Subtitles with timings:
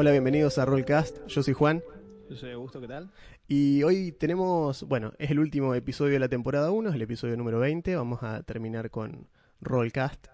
[0.00, 1.26] Hola, bienvenidos a Rollcast.
[1.26, 1.82] Yo soy Juan
[2.30, 3.10] Yo soy Augusto, ¿qué tal?
[3.46, 7.36] y hoy tenemos, bueno, es el último episodio de la temporada 1, es el episodio
[7.36, 7.96] número 20.
[7.96, 9.28] Vamos a terminar con
[9.60, 10.28] Rollcast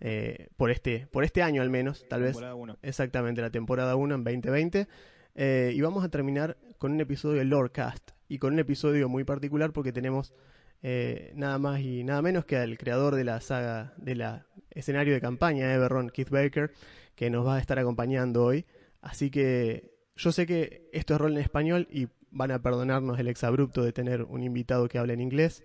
[0.00, 2.32] eh, por este por este año al menos, tal vez.
[2.32, 2.78] Temporada uno.
[2.82, 4.88] Exactamente, la temporada 1 en 2020.
[5.36, 9.22] Eh, y vamos a terminar con un episodio de Lorecast y con un episodio muy
[9.22, 10.34] particular porque tenemos
[10.82, 15.14] eh, nada más y nada menos que al creador de la saga, de la escenario
[15.14, 16.72] de campaña, Everron, Keith Baker,
[17.14, 18.66] que nos va a estar acompañando hoy.
[19.02, 23.28] Así que yo sé que esto es rol en español y van a perdonarnos el
[23.28, 25.62] exabrupto de tener un invitado que hable en inglés,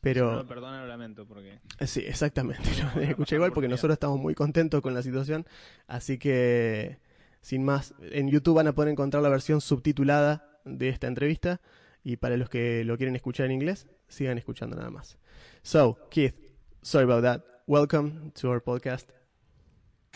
[0.00, 0.36] pero...
[0.36, 1.58] No, perdona, lo lamento porque.
[1.84, 2.68] Sí, exactamente.
[2.94, 5.46] Lo escuché igual porque nosotros estamos muy contentos con la situación.
[5.88, 6.98] Así que,
[7.40, 11.60] sin más, en YouTube van a poder encontrar la versión subtitulada de esta entrevista.
[12.04, 15.18] Y para los que lo quieren escuchar en inglés, sigan escuchando nada más.
[15.62, 16.36] So, Keith,
[16.82, 17.42] sorry about that.
[17.66, 19.10] Welcome to our podcast.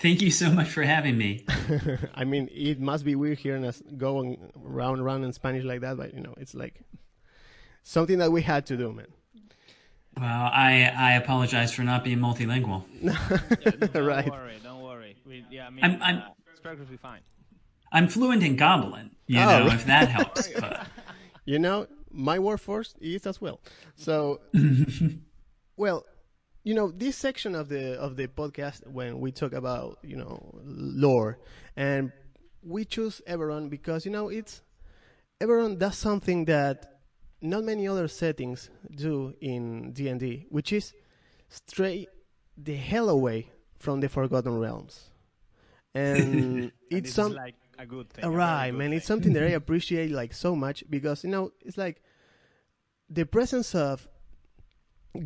[0.00, 1.44] Thank you so much for having me.
[2.14, 5.80] I mean, it must be weird hearing us going round and round in Spanish like
[5.82, 6.80] that, but you know, it's like
[7.82, 9.06] something that we had to do, man.
[10.16, 12.84] Well, I I apologize for not being multilingual.
[13.92, 14.28] Don't right.
[14.30, 15.16] worry, don't worry.
[15.26, 17.20] We, yeah, I mean, I'm- I'm- uh, it's perfectly fine.
[17.92, 19.44] I'm fluent in Goblin, you Oh.
[19.46, 20.48] know, if that helps.
[20.60, 20.86] But
[21.44, 23.60] You know, my workforce is as well.
[23.96, 24.40] So,
[25.76, 26.04] well,
[26.62, 30.60] you know, this section of the of the podcast when we talk about you know
[30.64, 31.38] lore,
[31.76, 32.12] and
[32.62, 34.62] we choose Eberron because you know it's
[35.40, 37.00] Eberron does something that
[37.40, 40.92] not many other settings do in D and D, which is
[41.48, 42.06] stray
[42.56, 45.10] the hell away from the Forgotten Realms,
[45.94, 48.30] and it's some like a good thing.
[48.30, 48.92] Right, good man.
[48.92, 49.14] It's thing.
[49.14, 52.02] something that I appreciate like so much because you know it's like
[53.08, 54.06] the presence of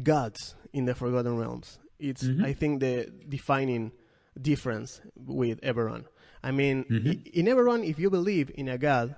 [0.02, 1.78] gods in the Forgotten Realms.
[1.98, 2.44] It's Mhm.
[2.44, 3.92] I think the defining
[4.40, 6.04] difference with Eberron.
[6.42, 9.14] I mean, i- in Eberron, if you believe in a god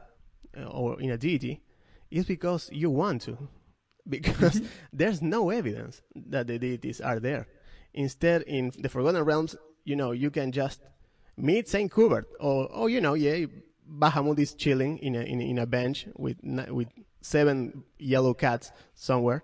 [0.57, 1.63] uh, or in a deity,
[2.11, 3.49] it's because you want to,
[4.09, 4.61] because
[4.93, 7.47] there's no evidence that the deities are there.
[7.95, 10.81] Instead, in the Forgotten Realms, you know, you can just
[11.37, 13.47] meet Saint Hubert, or oh, you know, yeah,
[13.89, 16.37] Bahamut is chilling in a in, in a bench with
[16.71, 16.89] with
[17.23, 19.43] seven yellow cats somewhere.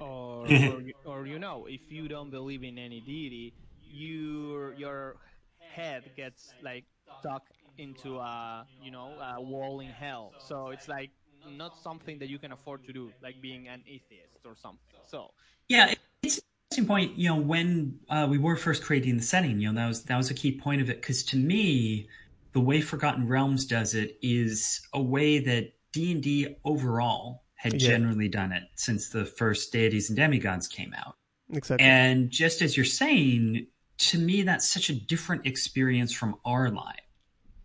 [0.00, 3.52] Or, or, or you know, if you don't believe in any deity,
[3.82, 5.16] your your
[5.58, 6.84] head gets like
[7.18, 7.42] stuck
[7.78, 10.32] into a you know a wall in hell.
[10.38, 11.10] So it's like
[11.56, 15.00] not something that you can afford to do, like being an atheist or something.
[15.06, 15.30] So
[15.68, 16.40] yeah, it's
[16.70, 17.18] interesting point.
[17.18, 20.16] You know, when uh, we were first creating the setting, you know, that was that
[20.16, 22.08] was a key point of it because to me,
[22.52, 27.74] the way Forgotten Realms does it is a way that D and D overall had
[27.74, 27.90] Yeah.
[27.90, 31.14] generally done it since the first deities and demigods came out.
[31.52, 31.86] Exactly.
[31.86, 33.66] And just as you're saying,
[33.98, 37.04] to me, that's such a different experience from our life.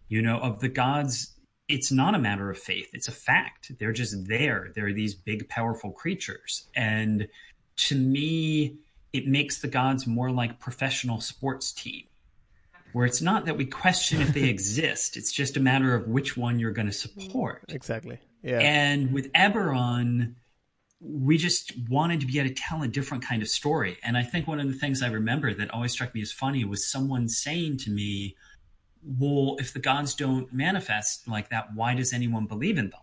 [0.10, 1.36] You know, of the gods,
[1.70, 3.72] it's not a matter of faith, it's a fact.
[3.80, 4.74] They're just there.
[4.76, 6.68] They're these big, powerful creatures.
[6.76, 7.30] And
[7.78, 8.76] to me,
[9.14, 12.04] it makes the gods more like professional sports team.
[12.96, 16.38] Where it's not that we question if they exist, it's just a matter of which
[16.38, 17.66] one you're going to support.
[17.68, 18.20] exactly.
[18.42, 18.60] Yeah.
[18.60, 20.36] And with Eberron,
[21.02, 23.98] we just wanted to be able to tell a different kind of story.
[24.02, 26.64] And I think one of the things I remember that always struck me as funny
[26.64, 28.38] was someone saying to me,
[29.04, 33.02] Well, if the gods don't manifest like that, why does anyone believe in them?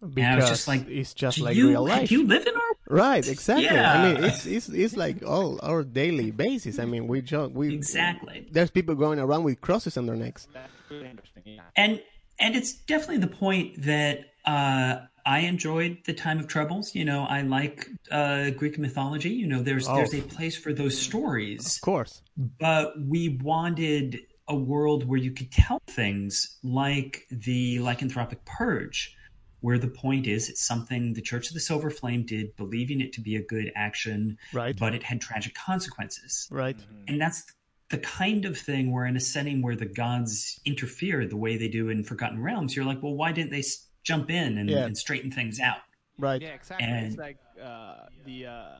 [0.00, 2.10] Because and I was just like, it's just like you, real life.
[2.10, 3.66] You live in our Right, exactly.
[3.66, 3.92] Yeah.
[3.92, 6.78] I mean, it's, it's it's like all our daily basis.
[6.78, 8.46] I mean, we jo- we Exactly.
[8.50, 10.48] There's people going around with crosses on their necks.
[10.54, 11.42] that's really interesting.
[11.44, 11.62] Yeah.
[11.76, 12.00] and
[12.40, 16.94] and it's definitely the point that uh, I enjoyed the time of troubles.
[16.94, 19.30] You know, I like uh, Greek mythology.
[19.30, 19.96] You know, there's Oh.
[19.96, 21.76] there's a place for those stories.
[21.76, 22.22] Of course.
[22.38, 29.14] but we wanted a world where you could tell things like the lycanthropic purge
[29.60, 33.12] where the point is it's something the church of the silver flame did believing it
[33.12, 34.76] to be a good action Right.
[34.78, 36.76] but it had tragic consequences Right.
[37.06, 37.44] and that's
[37.90, 41.68] the kind of thing where in a setting where the gods interfere the way they
[41.68, 43.64] do in forgotten realms you're like well why didn't they
[44.04, 44.84] jump in and, Yeah.
[44.86, 45.78] and straighten things out
[46.20, 46.42] Right.
[46.42, 46.84] Yeah, exactly.
[46.88, 48.78] And- it's like uh, the, uh,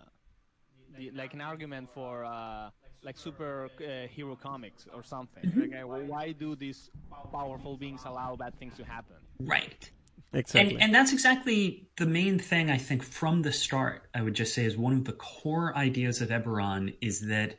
[0.97, 2.71] the like an argument for uh,
[3.05, 5.45] like super uh, hero comics or something.
[5.45, 5.61] Mm-hmm.
[5.61, 6.91] Like, uh, why do these
[7.31, 9.15] powerful beings allow bad things to happen?
[9.39, 9.89] Right.
[10.33, 10.75] Exactly.
[10.75, 14.09] And, and that's exactly the main thing I think from the start.
[14.15, 17.57] I would just say is one of the core ideas of Eberron is that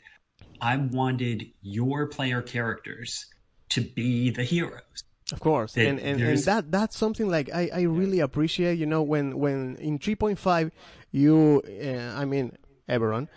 [0.62, 3.25] I wanted your player characters
[3.69, 5.04] to be the heroes.
[5.31, 8.80] Of course, and and, and that that's something like I, I really appreciate.
[8.80, 10.72] You know, when when in three point five,
[11.12, 12.57] you uh, I mean
[12.88, 13.27] Eberron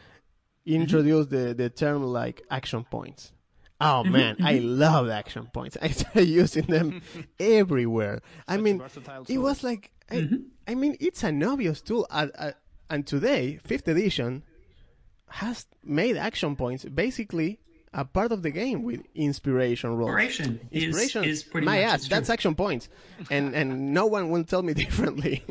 [0.64, 3.32] introduced the the term like action points.
[3.82, 5.76] Oh man, I love action points.
[5.82, 7.02] I started using them
[7.40, 8.20] everywhere.
[8.48, 8.82] I mean,
[9.28, 10.28] it was like I,
[10.68, 12.52] I mean, it's an obvious tool, uh, uh,
[12.90, 14.42] and today, fifth edition
[15.28, 17.58] has made action points basically
[17.94, 20.10] a part of the game with inspiration rolls.
[20.10, 22.00] Inspiration is- Inspiration, is pretty my much- ass.
[22.00, 22.88] it's That's action points,
[23.30, 25.42] and and no one will tell me differently.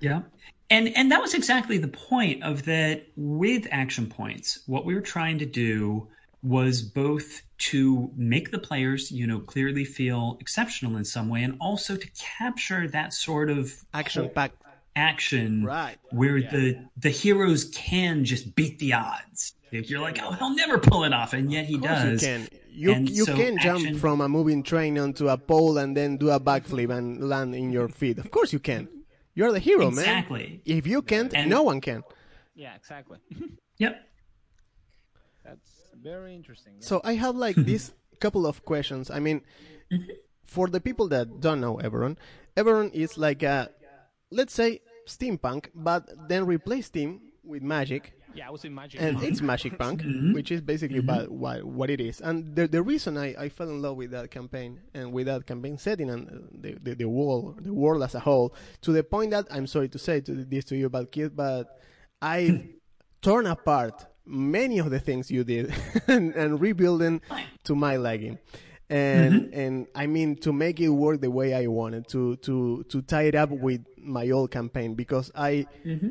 [0.00, 0.22] Yeah.
[0.70, 4.62] And and that was exactly the point of that with action points.
[4.66, 6.08] What we were trying to do
[6.44, 11.56] was both to make the players, you know, clearly feel exceptional in some way and
[11.60, 12.08] also to
[12.38, 14.60] capture that sort of action packed.
[14.94, 15.96] action Right.
[16.10, 19.54] where the the heroes can just beat the odds.
[19.72, 22.10] If you're like, "Oh, he'll never pull it off." And yet he Of course you
[22.10, 22.20] does.
[22.22, 22.48] can.
[22.70, 26.16] You And you so can jump from a moving train onto a pole and then
[26.16, 28.18] do a backflip and land in your feet.
[28.18, 28.88] Of course you can.
[29.34, 29.98] You're the hero, man.
[29.98, 30.60] Exactly.
[30.64, 32.02] If you can't, And- no one can.
[32.54, 33.18] Yeah, exactly.
[33.78, 33.94] Yep.
[35.44, 35.70] That's
[36.00, 36.74] very interesting.
[36.78, 36.86] yeah.
[36.86, 39.10] So I have like this couple of questions.
[39.10, 39.42] I mean,
[40.46, 42.16] for the people that don't know Eberron,
[42.56, 43.70] Eberron is like a,
[44.30, 49.00] let's say, steampunk, but then replace steam with magic, yeah, I was in Magic.
[49.00, 49.28] and Monk.
[49.28, 50.32] it's magic punk, mm-hmm.
[50.32, 51.08] which is basically mm-hmm.
[51.08, 52.20] about what, what it is.
[52.20, 55.46] And the the reason I, I fell in love with that campaign and with that
[55.46, 59.30] campaign setting and the, the the world the world as a whole, to the point
[59.30, 61.78] that I'm sorry to say to this to you, about kid, but
[62.20, 62.70] I
[63.22, 65.72] torn apart many of the things you did
[66.08, 67.20] and, and rebuilding
[67.64, 68.38] to my liking.
[68.90, 73.02] And and I mean to make it work the way I wanted to to to
[73.02, 75.66] tie it up with my old campaign because I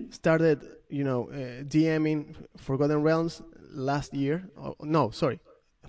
[0.10, 3.44] started you know uh, DMing Forgotten Realms
[3.74, 4.50] last year.
[4.58, 5.40] Oh, no, sorry,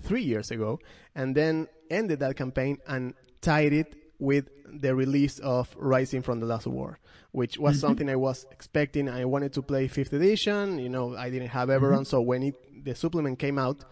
[0.01, 0.79] three years ago,
[1.15, 6.45] and then ended that campaign and tied it with the release of Rising from the
[6.45, 6.99] Last War,
[7.35, 7.81] which was mm-hmm.
[7.81, 9.09] something I was expecting.
[9.09, 10.79] I wanted to play fifth edition.
[10.79, 11.85] You know, I didn't have mm-hmm.
[11.85, 12.55] Eberron, so when it,
[12.85, 13.83] the supplement came out,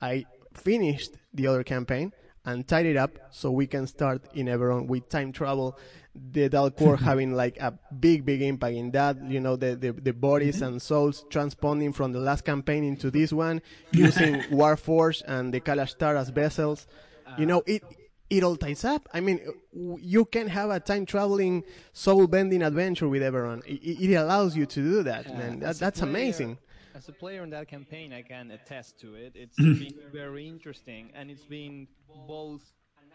[0.00, 2.12] I finished the other campaign
[2.44, 5.76] and tied it up so we can start in Eberron with time travel.
[6.14, 9.16] The Dal Quor having like a big, big impact in that.
[9.24, 10.74] You know, the the, the bodies mm-hmm.
[10.74, 16.16] and souls transponding from the last campaign into this one, using Warforge and the Kalashtar
[16.16, 16.86] as vessels.
[17.36, 17.48] You ah.
[17.48, 17.82] know, it
[18.36, 19.02] it all ties up.
[19.12, 19.38] I mean,
[20.14, 21.54] you can have a time traveling,
[21.92, 23.60] soul bending adventure with Eberron.
[23.66, 23.80] It,
[24.10, 25.60] it allows you to do that, man.
[25.60, 26.58] That, that's player- amazing.
[26.94, 29.32] As a player in that campaign, I can attest to it.
[29.34, 31.88] It's been very interesting, and it's been
[32.26, 32.62] both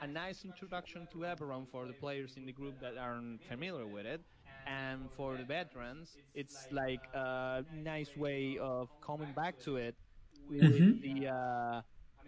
[0.02, 4.06] a nice introduction to Eberron for the players in the group that aren't familiar with
[4.06, 4.22] it,
[4.68, 9.96] and for the veterans, it's like a nice way of coming back to it
[10.50, 11.02] with Mm-hmm.
[11.06, 11.82] the, uh,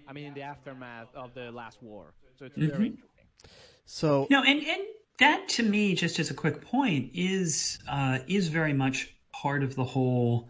[0.08, 2.14] I mean, in the aftermath of the last war.
[2.40, 2.68] So it's Mm-hmm.
[2.70, 3.26] very interesting.
[3.86, 4.82] So No, and and
[5.20, 9.76] that to me, just as a quick point, is uh, is very much part of
[9.76, 10.50] the whole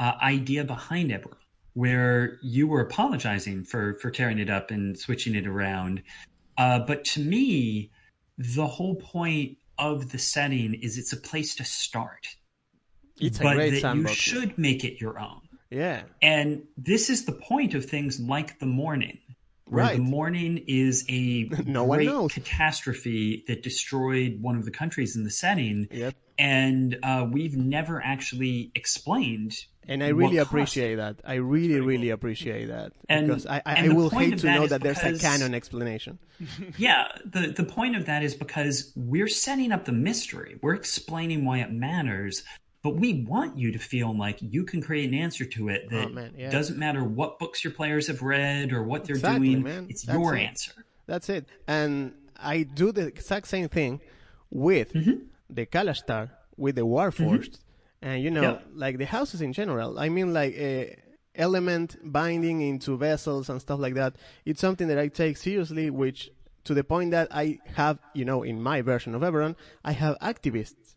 [0.00, 1.36] uh, idea behind Eberron,
[1.74, 6.02] where you were apologizing for for tearing it up and switching it around.
[6.56, 7.92] Uh, but to me,
[8.36, 12.26] the whole point of the setting is it's a place to start,
[13.20, 15.40] it's a but great that you should make it your own.
[15.70, 16.02] yeah.
[16.20, 19.18] And this is the point of things like the morning,
[19.70, 19.96] where Right.
[19.96, 22.32] the morning is a No one knows.
[22.32, 25.88] catastrophe that destroyed one of the countries in the setting.
[25.90, 26.14] Yep.
[26.38, 29.56] And uh, we've never actually explained.
[29.88, 31.20] And I really appreciate that.
[31.24, 34.82] I really, really appreciate that And- because I, I, I will hate to know that
[34.82, 36.18] there's a canon explanation.
[36.78, 40.56] Yeah, the the point of that is because we're setting up the mystery.
[40.62, 42.44] We're explaining why it matters,
[42.82, 46.08] but we want you to feel like you can create an answer to it that
[46.16, 46.50] Oh, yeah.
[46.50, 49.62] doesn't matter what books your players have read or what they're Exactly, doing.
[49.64, 49.86] man.
[49.88, 50.42] It's That's your it.
[50.42, 50.72] answer.
[51.06, 51.46] That's it.
[51.66, 54.00] And I do the exact same thing
[54.50, 55.16] with Mm-hmm.
[55.50, 57.58] the Kalashtar, with the Warforged,
[58.00, 58.58] and you know, Yeah.
[58.74, 59.98] like the houses in general.
[59.98, 60.84] I mean, like uh,
[61.34, 64.14] element binding into vessels and stuff like that.
[64.44, 66.30] It's something that I take seriously, which
[66.64, 70.16] to the point that I have, you know, in my version of Eberron, I have
[70.20, 70.87] activists.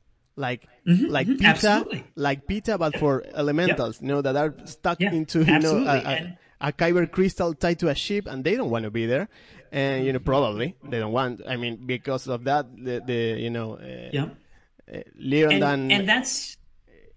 [0.41, 0.67] Like,
[1.07, 2.03] like PETA, Mm-hmm, absolutely.
[2.15, 6.69] like pizza, but for elementals, you know, that are stuck into, you know, a, a,
[6.69, 9.29] a kyber crystal tied to a ship and they don't want to be there
[9.71, 13.50] and you know probably they don't want i mean because of that the, the you
[13.50, 14.27] know uh, Yeah.
[14.93, 15.01] uh,
[15.50, 16.57] and, and that's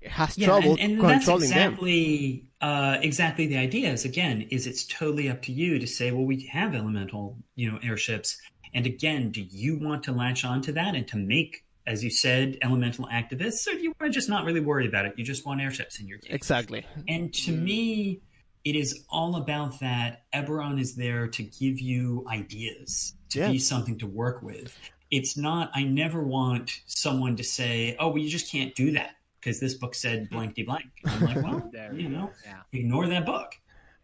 [0.06, 1.72] has Yeah, trouble and, and that's controlling them.
[1.72, 3.92] exactly uh, exactly the idea.
[3.92, 7.70] Is again, is it's totally up to you to say, well, we have elemental, you
[7.70, 8.36] know, airships,
[8.74, 12.10] and again, do you want to latch on to that and to make, as you
[12.10, 15.14] said, elemental activists, so do you are just not really worried about it?
[15.16, 16.34] You just want airships in your game.
[16.34, 16.86] Exactly.
[17.08, 18.20] And to me,
[18.64, 20.22] it is all about that.
[20.34, 23.50] Eberron is there to give you ideas, to Yeah.
[23.52, 24.76] be something to work with.
[25.10, 29.16] It's not, I never want someone to say, oh, well, you just can't do that
[29.38, 30.86] because this book said blankety blank.
[31.04, 32.60] I'm like, well, you know, Yeah.
[32.72, 33.52] ignore that book.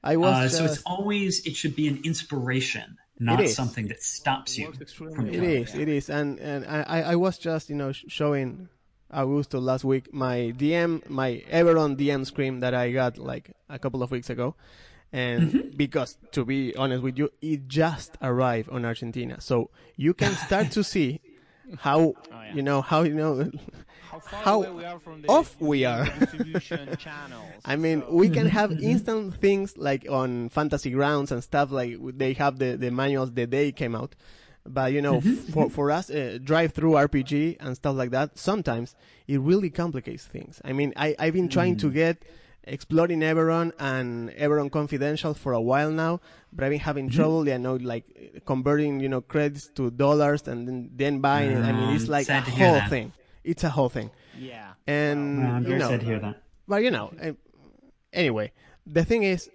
[0.04, 3.54] I was Uh, so just- it's always, it should be an inspiration, not is.
[3.54, 4.66] something that stops you.
[4.66, 5.60] Works extremely from It Yeah.
[5.62, 8.68] is, it is, and and I, I was just you know showing
[9.12, 14.02] Augusto last week my DM, my Eberron DM screen that I got like a couple
[14.02, 14.54] of weeks ago,
[15.12, 15.76] and Mm-hmm.
[15.76, 20.70] because to be honest with you, it just arrived on Argentina, so you can start
[20.72, 21.19] to see
[21.78, 22.54] how Oh, yeah.
[22.54, 23.50] you know how you know.
[24.10, 26.04] How far How away we are from the off we are.
[26.18, 27.46] distribution channels.
[27.64, 31.96] I mean, so- we can have instant things like on fantasy grounds and stuff like
[32.18, 34.14] they have the, the manuals the day came out.
[34.66, 35.20] But you know,
[35.52, 38.94] for for us, uh, DriveThruRPG and stuff like that, sometimes
[39.26, 40.60] it really complicates things.
[40.64, 42.22] I mean, I I've been trying to get
[42.76, 46.20] exploring Eberron and Eberron Confidential for a while now,
[46.52, 47.46] but I've been having trouble.
[47.48, 48.04] You know, like
[48.46, 51.62] converting you know credits to dollars and then, then buying it.
[51.64, 52.90] I mean, it's Um, like a sad to hear whole that.
[52.90, 53.12] thing.
[53.44, 54.72] It's a whole thing, yeah.
[54.86, 56.42] and Well, I'm you very know, sad to hear that.
[56.68, 57.32] but you know, uh,
[58.12, 58.52] anyway,
[58.86, 59.48] the thing is,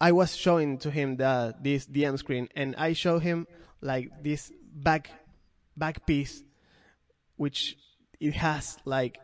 [0.00, 3.46] I was showing to him the this DM screen, and I show him
[3.80, 5.10] like this back
[5.76, 6.44] back piece,
[7.36, 7.76] which
[8.20, 9.18] it has like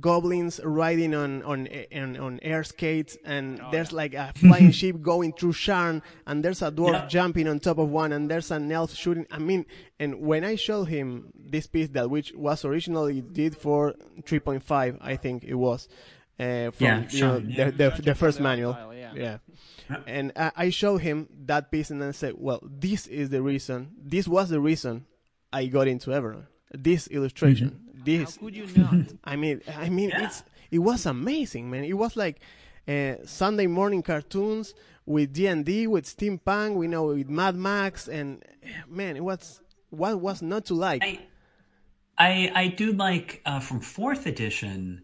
[0.00, 5.32] goblins riding on on on, on air skates, and there's like a flying ship going
[5.32, 7.06] through Sharn, and there's a dwarf Yeah.
[7.06, 9.26] jumping on top of one, and there's an elf shooting.
[9.30, 9.66] I mean,
[10.00, 15.16] and when I showed him this piece that which was originally did for 3.5, I
[15.16, 15.88] think it was.
[16.40, 19.12] Uh, from Yeah, you know, the, the, the first manual, file, yeah.
[19.14, 19.38] yeah.
[19.90, 19.96] Yeah.
[20.06, 23.90] And I, I show him that piece and then said, well, this is the reason.
[24.02, 25.04] This was the reason
[25.52, 26.46] I got into Eberron.
[26.72, 27.68] This illustration.
[27.68, 28.36] How This.
[28.38, 28.94] could you not?
[29.24, 30.24] I mean, I mean, Yeah.
[30.26, 31.84] it's it was amazing, man.
[31.84, 32.40] It was like
[32.88, 34.74] uh, Sunday morning cartoons
[35.06, 38.42] with D and D, with steampunk, we know, with Mad Max, and
[38.88, 41.02] man, it was what was not to like.
[41.02, 41.20] I,
[42.18, 45.02] I, I do like uh, from fourth edition.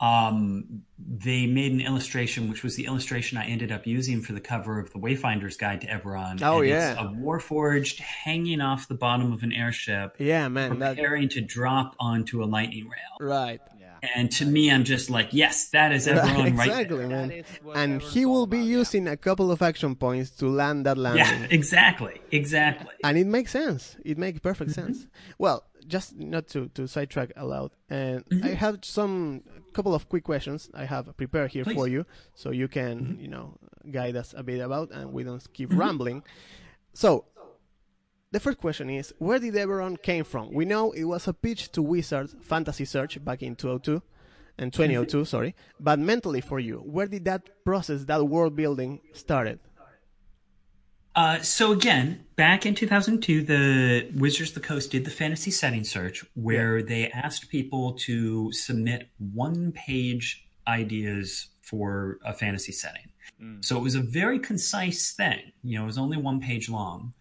[0.00, 4.40] Um, they made an illustration, which was the illustration I ended up using for the
[4.40, 6.42] cover of the Wayfinder's Guide to Eberron.
[6.42, 6.92] Oh, and yeah.
[6.92, 11.40] it's a Warforged hanging off the bottom of an airship, yeah, man, that preparing to
[11.40, 13.28] drop onto a lightning rail.
[13.28, 13.60] right.
[13.80, 14.10] Yeah.
[14.16, 17.08] And to me, I'm just like, yes, that is Eberron right, exactly, there.
[17.08, 17.28] man.
[17.28, 18.76] That is what And he will be about, yeah.
[18.78, 21.24] using a couple of action points to land that landing.
[21.24, 22.92] Yeah, exactly, exactly.
[23.02, 23.96] and it makes sense.
[24.04, 24.92] It makes perfect Mm-hmm.
[24.92, 25.06] sense.
[25.38, 28.44] Well, just not to, to sidetrack a lot, and Mm-hmm.
[28.46, 29.42] I have some
[29.74, 31.80] couple of quick questions I have prepared here for Please.
[31.82, 31.92] Mm-hmm.
[31.92, 33.58] you, so you can you know
[33.90, 35.80] guide us a bit about, and we don't keep Mm-hmm.
[35.80, 36.22] rambling.
[36.92, 37.24] So,
[38.30, 40.52] the first question is, where did Eberron came from?
[40.52, 44.02] We know it was a pitch to Wizards Fantasy Search back in 2002
[44.58, 45.24] and 2002, Mm-hmm.
[45.24, 45.54] sorry.
[45.80, 49.58] But mentally for you, where did that process, that world building started?
[51.16, 55.84] Uh, so again, back in 2002, the Wizards of the Coast did the fantasy setting
[55.84, 63.08] search where they asked people to submit one-page ideas for a fantasy setting.
[63.60, 65.52] So it was a very concise thing.
[65.62, 67.12] You know, it was only one page long.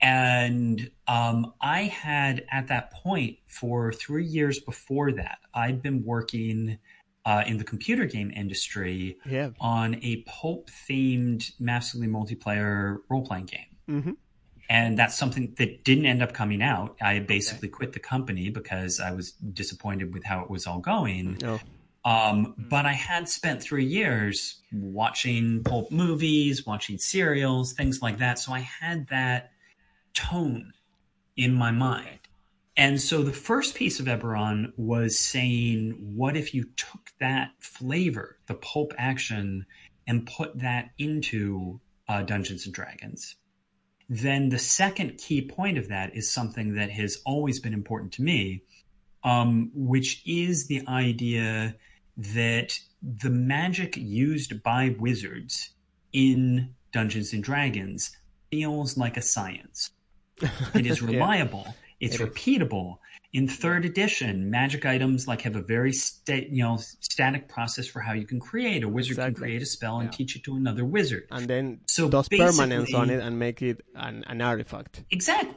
[0.00, 6.78] And um, I had at that point for three years before that, I'd been working
[7.28, 9.50] uh, in the computer game industry Yeah.
[9.60, 13.70] on a pulp themed massively multiplayer role playing game.
[13.88, 14.12] Mm-hmm.
[14.70, 16.96] And that's something that didn't end up coming out.
[17.00, 21.38] I basically quit the company because I was disappointed with how it was all going.
[21.44, 21.60] Oh,
[22.04, 28.38] Um, but I had spent three years watching pulp movies, watching serials, things like that.
[28.38, 29.52] So I had that
[30.14, 30.72] tone
[31.36, 32.20] in my mind.
[32.78, 38.38] And so the first piece of Eberron was saying, what if you took that flavor,
[38.46, 39.66] the pulp action,
[40.06, 43.34] and put that into uh, Dungeons and Dragons?
[44.08, 48.22] Then the second key point of that is something that has always been important to
[48.22, 48.62] me,
[49.24, 51.74] um, which is the idea
[52.16, 55.70] that the magic used by wizards
[56.12, 58.16] in Dungeons and Dragons
[58.52, 59.90] feels like a science.
[60.74, 61.74] It is reliable.
[62.00, 62.98] It's It repeatable.
[63.32, 68.00] In third edition, magic items like have a very sta- you know static process for
[68.00, 68.82] how you can create.
[68.82, 70.16] A wizard can create a spell and Yeah.
[70.16, 71.26] teach it to another wizard.
[71.30, 75.04] and then So does permanence on it and make it an, an artifact.
[75.10, 75.54] Exactly.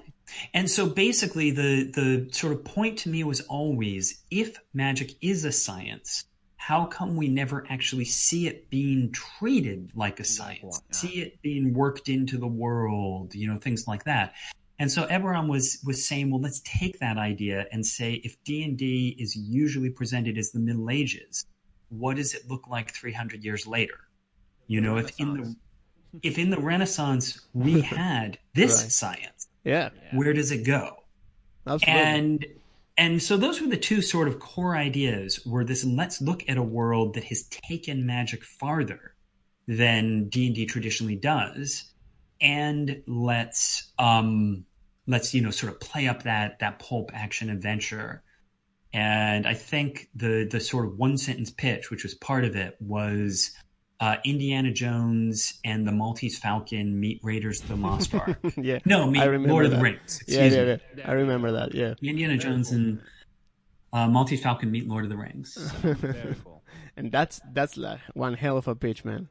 [0.53, 5.45] And so basically the the sort of point to me was always if magic is
[5.45, 6.25] a science,
[6.57, 11.73] how come we never actually see it being treated like a science, see it being
[11.73, 14.33] worked into the world, you know, things like that.
[14.81, 18.63] And so Eberron was was saying, well, let's take that idea and say if D
[18.63, 21.45] and D is usually presented as the Middle Ages,
[21.89, 23.93] what does it look like 300 years later?
[24.67, 25.55] You know, if in the
[26.23, 28.91] if in the Renaissance we had this Right.
[28.91, 30.95] science, Yeah, where does it go?
[31.67, 32.01] absolutely.
[32.03, 32.45] And
[32.97, 36.57] and so those were the two sort of core ideas were this let's look at
[36.57, 39.15] a world that has taken magic farther
[39.67, 41.93] than D&D traditionally does
[42.41, 44.65] and let's um
[45.07, 48.23] let's you know sort of play up that that pulp action adventure
[48.93, 52.75] and I think the the sort of one sentence pitch which was part of it
[52.79, 53.51] was
[53.99, 58.35] uh, Indiana Jones and the Maltese Falcon meet Raiders of the Lost Ark.
[58.57, 59.77] yeah, No, meet I remember Lord of that.
[59.77, 60.23] the Rings.
[60.27, 60.81] Yeah, Excuse yeah, me.
[60.97, 61.07] yeah.
[61.09, 61.75] I remember that.
[61.75, 62.99] Yeah, Indiana Jones and
[63.93, 65.55] uh, Maltese Falcon meet Lord of the Rings.
[65.81, 66.63] Very cool.
[66.97, 69.29] and that's that's like one hell of a pitch, man.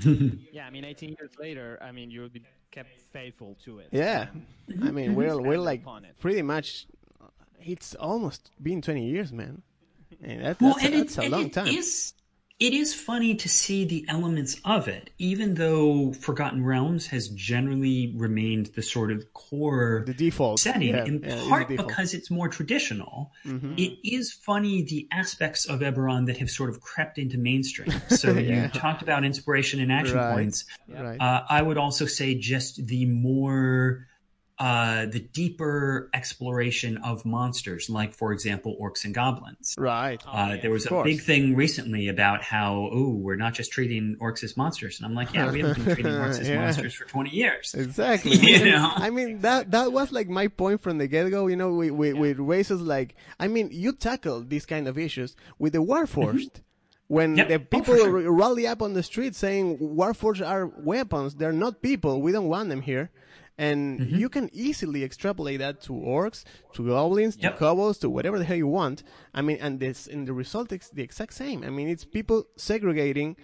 [0.52, 2.42] Yeah, I mean, 18 years later, I mean, you'll be
[2.72, 3.88] kept faithful to it.
[3.92, 4.26] Yeah,
[4.82, 6.18] I mean we're we're like upon it.
[6.18, 6.86] pretty much.
[7.64, 9.62] It's almost been twenty years, man.
[10.20, 11.66] And that, Well, that's, and, a, it, that's a and long it time.
[11.68, 12.14] is
[12.62, 18.14] it is funny to see the elements of it, even though Forgotten Realms has generally
[18.16, 22.48] remained the sort of core the default setting, yeah, in yeah, part because it's more
[22.48, 23.32] traditional.
[23.44, 23.74] Mm-hmm.
[23.78, 27.90] It is funny the aspects of Eberron that have sort of crept into mainstream.
[28.08, 28.62] So Yeah.
[28.62, 30.32] you talked about inspiration and action Right.
[30.32, 30.64] points.
[30.88, 31.20] right.
[31.20, 34.06] Uh, I would also say just the more,
[34.62, 39.74] uh, the deeper exploration of monsters, like for example, orcs and goblins.
[39.76, 40.22] right.
[40.26, 41.04] Uh, there was a course.
[41.04, 45.14] big thing recently about how, oh, we're not just treating orcs as monsters, and I'm
[45.14, 46.60] like, yeah, we haven't been treating orcs as Yeah.
[46.62, 47.74] monsters for 20 years.
[47.74, 48.36] Exactly.
[48.52, 48.70] You man.
[48.70, 48.92] know?
[49.06, 51.48] I mean that that was like my point from the get go.
[51.48, 55.34] You know, with, with, with races like I mean, you tackle these kind of issues
[55.58, 56.62] with the Warforged.
[57.08, 57.48] When Yep.
[57.48, 58.32] the Oh, people sure.
[58.32, 62.22] rally up on the street saying Warforged are weapons, they're not people.
[62.22, 63.10] We don't want them here.
[63.58, 64.16] And Mm-hmm.
[64.16, 68.56] you can easily extrapolate that to orcs, to goblins, to kobolds, to whatever the hell
[68.56, 69.02] you want.
[69.34, 71.62] I mean, and this, and the result is the exact same.
[71.62, 73.36] I mean, it's people segregating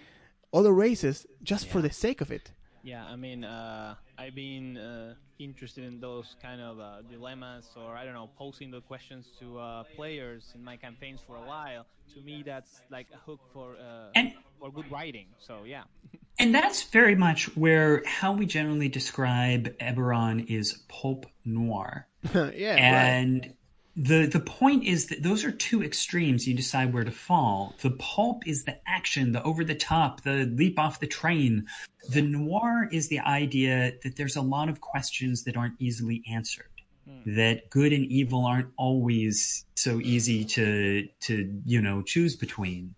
[0.51, 2.51] other races just for the sake of it.
[2.83, 7.95] Yeah, I mean, uh, I've been uh, interested in those kind of uh, dilemmas, or
[7.95, 11.85] I don't know, posing the questions to uh, players in my campaigns for a while.
[12.13, 15.27] To me, that's like a hook for uh, And- for good writing.
[15.39, 15.83] So yeah,
[16.39, 22.07] And that's very much where how we generally describe Eberron is pulp noir.
[22.33, 23.55] yeah, right.
[24.01, 26.47] The the point is that those are two extremes.
[26.47, 27.75] You decide where to fall.
[27.81, 31.67] The pulp is the action, the over the top, the leap off the train.
[32.07, 36.69] The noir is the idea that there's a lot of questions that aren't easily answered.
[37.05, 37.35] Hmm.
[37.35, 42.95] That good and evil aren't always so easy to to you know choose between.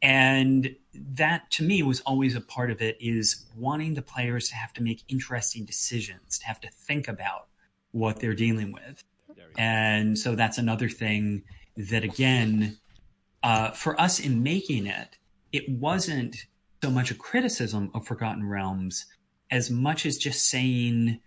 [0.00, 4.54] And that to me was always a part of it is wanting the players to
[4.54, 7.48] have to make interesting decisions, to have to think about
[7.90, 9.02] what they're dealing with.
[9.58, 11.42] And so that's another thing
[11.76, 12.78] that, again,
[13.42, 15.16] uh, for us in making it,
[15.52, 16.36] it wasn't
[16.82, 19.06] so much a criticism of Forgotten Realms
[19.50, 21.20] as much as just saying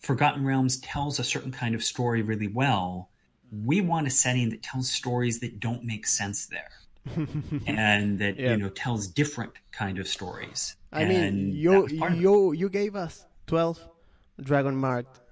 [0.00, 3.10] Forgotten Realms tells a certain kind of story really well.
[3.64, 6.70] We want a setting that tells stories that don't make sense there.
[7.66, 8.52] and that Yeah.
[8.52, 10.76] you know tells different kind of stories.
[10.92, 12.22] I mean, And that you was part of it.
[12.22, 13.78] you you gave us twelve
[14.40, 14.80] dragon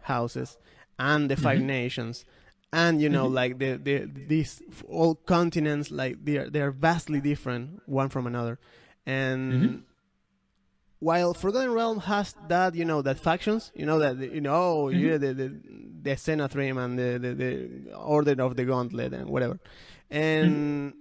[0.02, 0.58] houses
[0.98, 1.44] and the Mm-hmm.
[1.44, 2.24] 5 nations,
[2.72, 7.20] and you know, like the the these all continents, like they are they are vastly
[7.20, 8.58] different one from another,
[9.06, 9.52] and.
[9.52, 9.76] Mm-hmm.
[11.00, 15.04] While Forgotten Realm has that, you know, that factions, you know that you know, Mm-hmm.
[15.04, 15.48] yeah, the the
[16.02, 19.58] the Zhentarim and the, the the Order of the Gauntlet and whatever,
[20.12, 20.94] and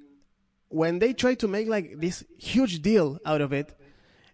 [0.70, 3.78] when they try to make like this huge deal out of it,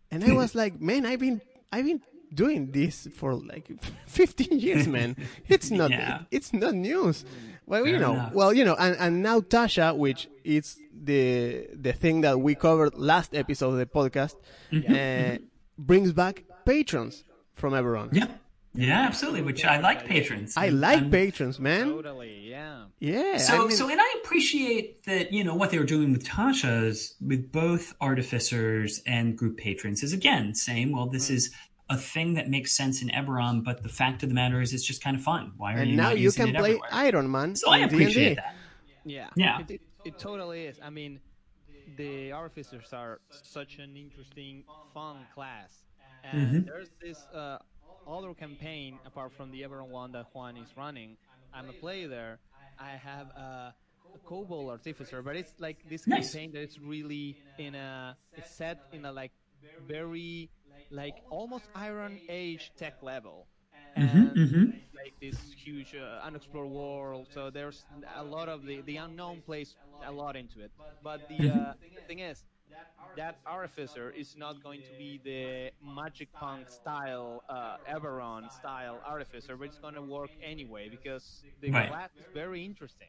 [0.09, 2.01] and I was like, man, I've been I've been
[2.33, 3.69] doing this for like
[4.07, 5.15] 15 years, man.
[5.47, 6.21] It's not Yeah.
[6.31, 7.25] it's not news.
[7.65, 8.33] Well, you know, enough.
[8.33, 10.77] well, you know, and, and now Tasha, which is
[11.09, 14.35] the the thing that we covered last episode of the podcast,
[14.73, 15.37] uh,
[15.77, 17.23] brings back patrons
[17.55, 18.09] from Eberron.
[18.13, 18.27] Yeah,
[18.73, 19.41] yeah, absolutely.
[19.41, 20.55] Which I like patrons.
[20.55, 21.89] I And- like and- patrons, man.
[21.89, 22.85] totally, yeah.
[22.99, 23.37] Yeah.
[23.37, 26.23] So, I mean, so, and I appreciate that you know what they were doing with
[26.25, 31.13] Tasha's, with both artificers and group patrons, is again saying, well, Hmm.
[31.13, 31.51] this is
[31.89, 34.83] a thing that makes sense in Eberron, but the fact of the matter is, it's
[34.85, 35.53] just kind of fun.
[35.57, 36.89] Why are and you now not you using can it play everywhere?
[36.91, 37.55] Iron Man.
[37.55, 38.35] So I appreciate D&D.
[38.35, 38.55] that.
[39.05, 39.29] Yeah.
[39.35, 39.59] Yeah.
[39.61, 40.79] It, it, it totally is.
[40.83, 41.19] I mean,
[41.95, 45.71] the artificers are such an interesting, fun class.
[46.23, 46.59] And Mm-hmm.
[46.65, 47.59] there's this uh,
[48.05, 51.15] other campaign apart from the Eberron one that Juan is running.
[51.53, 52.39] I'm a player there.
[52.79, 53.73] I have a
[54.25, 56.33] kobold Artificer, but it's like this Nice.
[56.33, 59.31] campaign that it's really in a it's set in a like
[59.87, 60.49] very
[60.89, 63.47] like almost Iron Age tech level.
[63.95, 64.79] And mhm.
[64.95, 67.83] like this huge uh, unexplored world, so there's
[68.15, 70.71] a lot of the the unknown plays a lot into it.
[71.03, 72.43] But the, uh, the thing is,
[73.15, 79.57] that artificer is not going to be the magic punk style uh, Eberron style artificer,
[79.57, 81.89] but it's going to work anyway because the Right.
[81.89, 83.07] class is very interesting.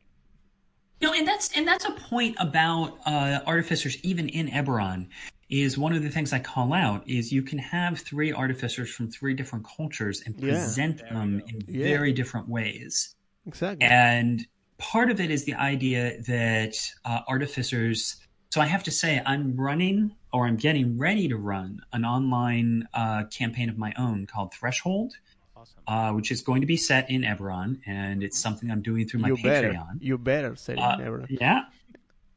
[1.00, 5.08] No, and that's and that's a point about uh, artificers, even in Eberron,
[5.48, 9.10] is one of the things I call out is you can have three artificers from
[9.10, 10.52] three different cultures and Yeah.
[10.52, 11.84] present them in Yeah.
[11.84, 13.14] very different ways.
[13.46, 13.86] Exactly.
[13.86, 18.16] And part of it is the idea that uh, artificers.
[18.50, 22.86] So I have to say, I'm running or I'm getting ready to run an online
[22.92, 25.14] uh, campaign of my own called Threshold,
[25.56, 25.82] Awesome.
[25.86, 29.20] uh, which is going to be set in Eberron, and it's something I'm doing through
[29.20, 29.72] my you better.
[29.72, 29.98] Patreon.
[30.02, 31.26] You better say it, Uh, never.
[31.30, 31.62] Yeah.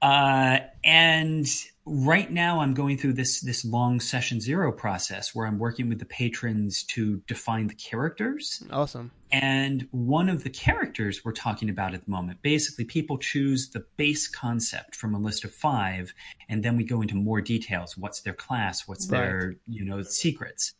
[0.02, 1.46] Uh, and
[1.92, 6.00] right now I'm going through this this long session zero process where I'm working with
[6.00, 8.64] the patrons to define the characters.
[8.72, 9.12] Awesome.
[9.32, 13.84] And one of the characters we're talking about at the moment, basically people choose the
[13.98, 16.14] base concept from a list of five,
[16.48, 17.98] and then we go into more details.
[17.98, 18.88] What's their class?
[18.88, 20.74] What's their, you know, secrets?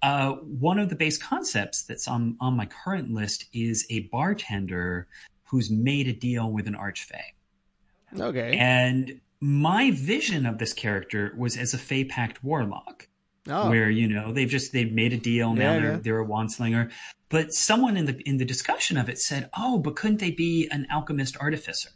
[0.00, 5.06] Uh, one of the base concepts that's on, on my current list is a bartender
[5.44, 7.22] who's made a deal with an archfey.
[8.18, 8.56] Okay.
[8.56, 13.08] And my vision of this character was as a Fey Pact warlock,
[13.48, 13.68] oh.
[13.68, 15.98] where you know they've just they've made a deal now Yeah, they're yeah.
[16.00, 16.90] they're a wandslinger.
[17.28, 20.68] But someone in the in the discussion of it said, "Oh, but couldn't they be
[20.70, 21.90] an alchemist artificer?"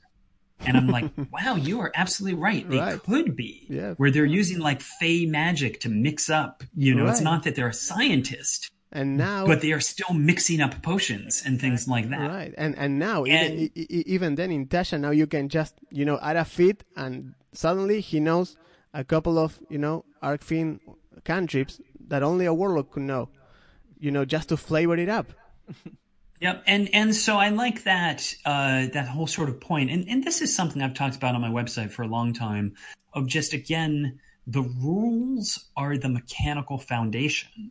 [0.59, 2.69] And I'm like, "Wow, you are absolutely right.
[2.69, 3.01] They Right.
[3.01, 3.93] could be, Yeah.
[3.99, 6.65] where they're using like Fey magic to mix up.
[6.75, 10.61] You know, it's not that they're a scientist, and now but they are still mixing
[10.67, 14.63] up potions and things like that." Right, and and now And- even, even then in
[14.73, 17.15] Tasha now you can just you know add a feat and
[17.53, 18.49] suddenly he knows
[18.93, 20.69] a couple of you know Arcfin
[21.25, 21.75] cantrips
[22.09, 23.29] that only a warlock could know,
[24.05, 25.29] you know just to flavor it up.
[26.41, 30.23] Yep, and and so I like that uh, that whole sort of point, and and
[30.23, 32.75] this is something I've talked about on my website for a long time.
[33.15, 37.71] Of just again, the rules are the mechanical foundation,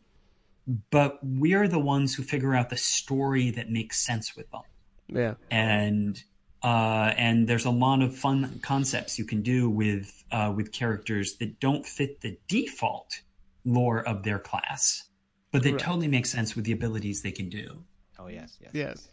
[0.90, 4.62] but we're the ones who figure out the story that makes sense with them.
[5.08, 6.20] Yeah, And
[6.62, 11.36] uh, and there's a lot of fun concepts you can do with uh, with characters
[11.36, 13.20] that don't fit the default
[13.64, 15.04] lore of their class,
[15.52, 15.80] but that Right.
[15.80, 17.84] totally make sense with the abilities they can do.
[18.18, 18.70] Oh yes, yes.
[18.74, 19.08] yes.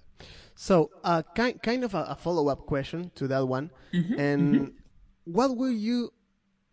[0.55, 4.73] So, uh, kind kind of a, a follow up question to that one, and
[5.25, 6.11] what will you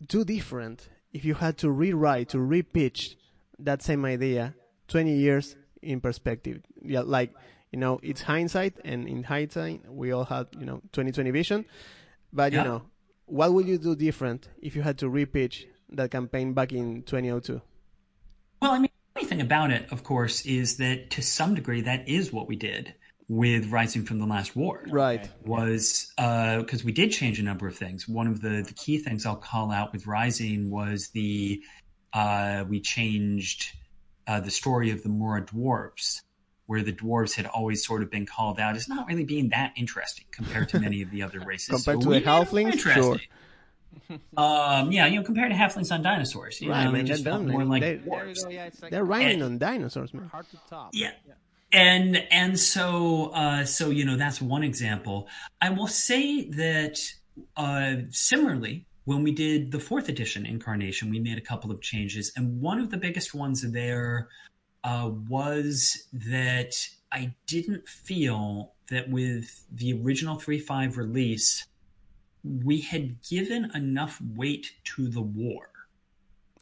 [0.06, 3.16] do different if you had to rewrite to repitch
[3.58, 4.54] that same idea
[4.90, 6.60] twenty years in perspective?
[6.82, 7.30] Yeah, like
[7.72, 11.64] you know, it's hindsight, and in hindsight, we all had you know twenty twenty vision,
[12.32, 12.58] but Yeah.
[12.58, 12.82] you know,
[13.26, 15.64] what would you do different if you had to repitch
[15.96, 17.62] that campaign back in twenty oh two?
[18.60, 21.80] Well, I mean, the funny thing about it, of course, is that to some degree
[21.82, 22.94] that is what we did
[23.28, 24.84] with Rising from the Last War.
[24.90, 25.30] Right.
[25.46, 28.08] Was because we did change a number of things.
[28.08, 31.62] One of the, the key things I'll call out with Rising was the
[32.12, 33.72] uh, we changed
[34.26, 36.22] uh, the story of the Mror dwarves,
[36.66, 39.72] where the dwarves had always sort of been called out as not really being that
[39.76, 41.68] interesting compared to many of the other races.
[41.68, 43.18] Compared So to the made them more halflings, sure.
[44.36, 47.08] Um, yeah, you know, compared to halflings on dinosaurs, you Right, know, I mean, they
[47.08, 47.52] just they're felt done.
[47.52, 48.44] more like They- There you dwarves.
[48.44, 48.50] go.
[48.50, 50.26] Yeah, it's like They're riding And- on dinosaurs, man.
[50.28, 50.90] hard to top.
[50.92, 51.12] Yeah.
[51.72, 55.28] And and so uh, so you know that's one example.
[55.60, 56.98] I will say that
[57.56, 62.32] uh, similarly, when we did the fourth edition incarnation, we made a couple of changes,
[62.36, 64.28] and one of the biggest ones there
[64.84, 66.74] uh, was that
[67.10, 71.66] I didn't feel that with the original three five release,
[72.44, 75.70] we had given enough weight to the war.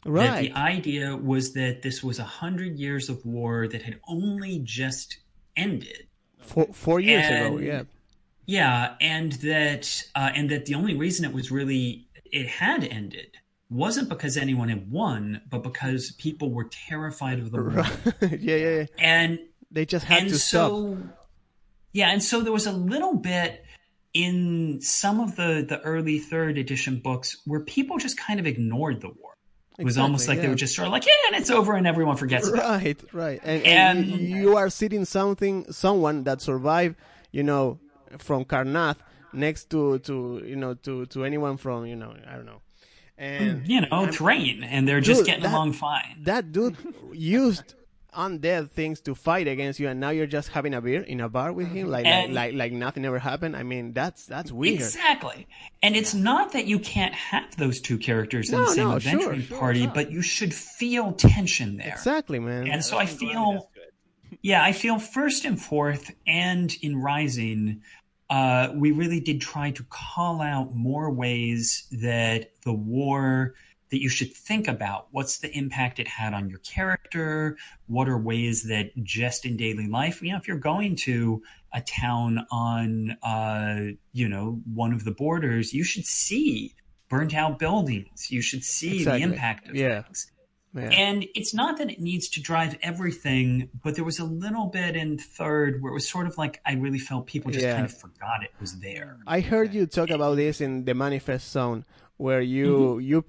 [0.03, 0.49] Right.
[0.49, 5.19] the idea was that this was a hundred years of war that had only just
[5.55, 6.07] ended.
[6.41, 7.83] Four, four years ago, yeah.
[8.49, 13.37] Yeah, and that uh, and that the only reason it was really it had ended
[13.71, 17.85] wasn't because anyone had won, but because people were terrified of the war.
[18.21, 18.85] yeah, yeah, yeah.
[18.97, 19.39] And
[19.69, 20.69] They just had and to stop.
[20.71, 20.97] so
[21.91, 23.63] yeah, and so there was a little bit
[24.13, 29.01] in some of the the early third edition books where people just kind of ignored
[29.01, 29.33] the war.
[29.77, 31.87] It was almost like they were just sort of like, yeah, and it's over, and
[31.87, 32.53] everyone forgets it.
[32.53, 33.39] Right, right.
[33.43, 36.95] And, and, And- you are sitting something, someone that survived,
[37.31, 37.79] you know,
[38.17, 38.97] from Karrnath
[39.33, 42.61] next to, to you know, to, to anyone from, you know, I don't know.
[43.17, 46.23] And you know, Thrane, and they're just getting that- along fine.
[46.23, 46.77] that dude
[47.11, 47.75] used
[48.15, 51.27] undead things to fight against you, and now you're just having a beer in a
[51.27, 53.57] bar with him, like like, like like nothing ever happened.
[53.57, 54.75] I mean, that's that's weird.
[54.75, 55.47] Exactly.
[55.83, 58.95] And it's not that you can't have those two characters in No, the same no,
[58.95, 61.89] adventuring sure, party, but you should feel tension there.
[61.89, 62.67] Exactly, man.
[62.67, 63.69] And so I feel,
[64.41, 67.81] yeah, I feel first and fourth, and in Rising,
[68.29, 73.55] uh, we really did try to call out more ways that the war
[73.89, 75.07] that you should think about.
[75.11, 77.57] What's the impact it had on your character?
[77.87, 81.41] What are ways that just in daily life, you know, if you're going to
[81.73, 86.75] a town on, uh, you know, one of the borders, you should see
[87.09, 88.27] burnt out buildings.
[88.29, 89.19] You should see Exactly.
[89.19, 90.03] the impact of Yeah.
[90.03, 90.31] things.
[90.73, 90.89] Yeah.
[90.89, 94.95] And it's not that it needs to drive everything, but there was a little bit
[94.95, 97.73] in third where it was sort of like I really felt people just Yeah.
[97.73, 99.17] kind of forgot it was there.
[99.25, 101.85] I heard you talk about this in the manifest zone,
[102.17, 103.01] where you Mm-hmm.
[103.01, 103.25] you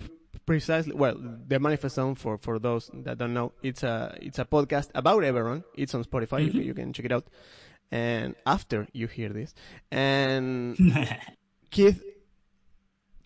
[0.47, 1.17] precisely well
[1.49, 5.23] the manifest zone for for those that don't know it's a it's a podcast about
[5.23, 5.65] Eberron.
[5.77, 6.45] It's on Spotify.
[6.45, 7.27] You, can, you can check it out.
[7.93, 9.55] And after you hear this,
[9.91, 10.77] and
[11.71, 12.03] Keith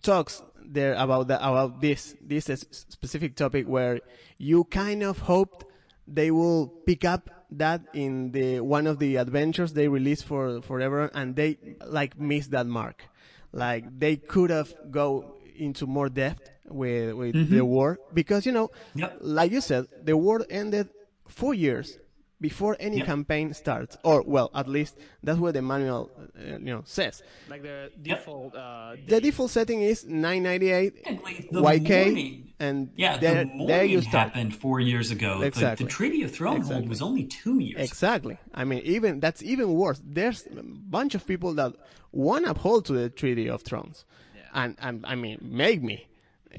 [0.05, 3.99] talks there about the, about this this specific topic where
[4.37, 5.65] you kind of hoped
[6.07, 10.79] they will pick up that in the one of the adventures they released for for
[10.79, 13.03] Eberron and they like missed that mark
[13.51, 17.65] like they could have go into more depth with with the mm-hmm.
[17.65, 19.17] war because you know Yep.
[19.21, 20.89] like you said the war ended
[21.27, 21.97] four years
[22.41, 23.05] before any Yep.
[23.05, 27.63] campaign starts or well at least that's what the manual uh, you know says Like
[27.63, 28.53] the default.
[28.55, 33.67] Uh, the default setting is 998 Technically, the YK, morning- and Yeah, there, the morning
[33.67, 34.29] there you start.
[34.33, 35.39] happened four years ago.
[35.39, 35.85] The- Exactly.
[35.85, 36.87] The, Treaty of Thronehold Exactly.
[36.89, 37.81] was only two years.
[37.89, 38.37] Exactly.
[38.53, 40.01] I mean, even that's even worse.
[40.05, 41.73] There's a bunch of people that
[42.11, 44.05] want to uphold to the Treaty of Thrones,
[44.53, 46.07] and, and I mean, make me.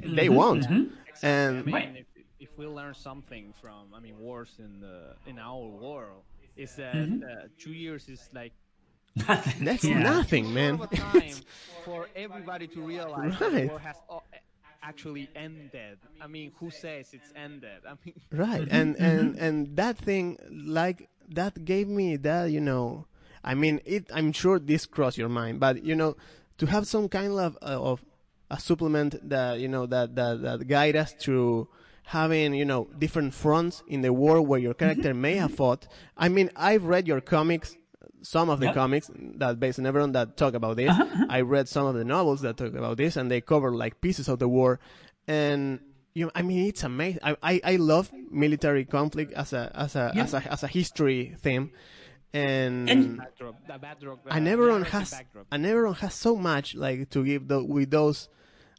[0.05, 0.65] They won't.
[0.65, 0.85] Mm-hmm.
[1.23, 2.06] And I mean, Right.
[2.57, 6.25] If, if we learn something from, I mean, wars in the in our world,
[6.57, 7.23] is that Mm-hmm.
[7.23, 8.53] uh, two years is like
[9.61, 10.01] that's Yeah.
[10.05, 10.75] nothing, man.
[10.75, 11.45] of a time
[11.85, 13.63] for everybody to realize that Right.
[13.63, 14.19] the war has uh,
[14.83, 15.99] actually ended.
[16.21, 17.83] I mean, who says it's ended?
[17.87, 23.07] I mean, right and and and that thing like that gave me that you know
[23.45, 26.17] i mean it i'm sure this crossed your mind but you know
[26.59, 28.05] to have some kind of uh, of
[28.51, 31.69] a supplement that you know that that that guide us through
[32.07, 34.85] having you know different fronts in the war where your mm-hmm.
[34.85, 37.77] character may have fought i mean i've read your comics
[38.23, 38.75] some of the Yeah.
[38.75, 41.27] comics that based on Eberron that talk about this uh-huh, uh-huh.
[41.29, 44.29] i read some of the novels that talk about this and they cover like pieces
[44.29, 44.79] of the war
[45.27, 45.81] and
[46.15, 47.21] you know, I mean, it's amazing.
[47.23, 50.23] I, I, I love military conflict as a as a Yeah.
[50.23, 51.73] as a as a history theme,
[52.33, 54.19] and, And- backdrop, the backdrop.
[54.25, 55.13] uh, and Eberron has
[55.53, 58.31] and Eberron has so much like to give the, with those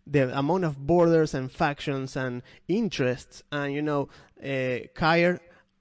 [0.10, 4.10] the amount of borders and factions and interests and you know,
[4.42, 5.40] uh, Kair.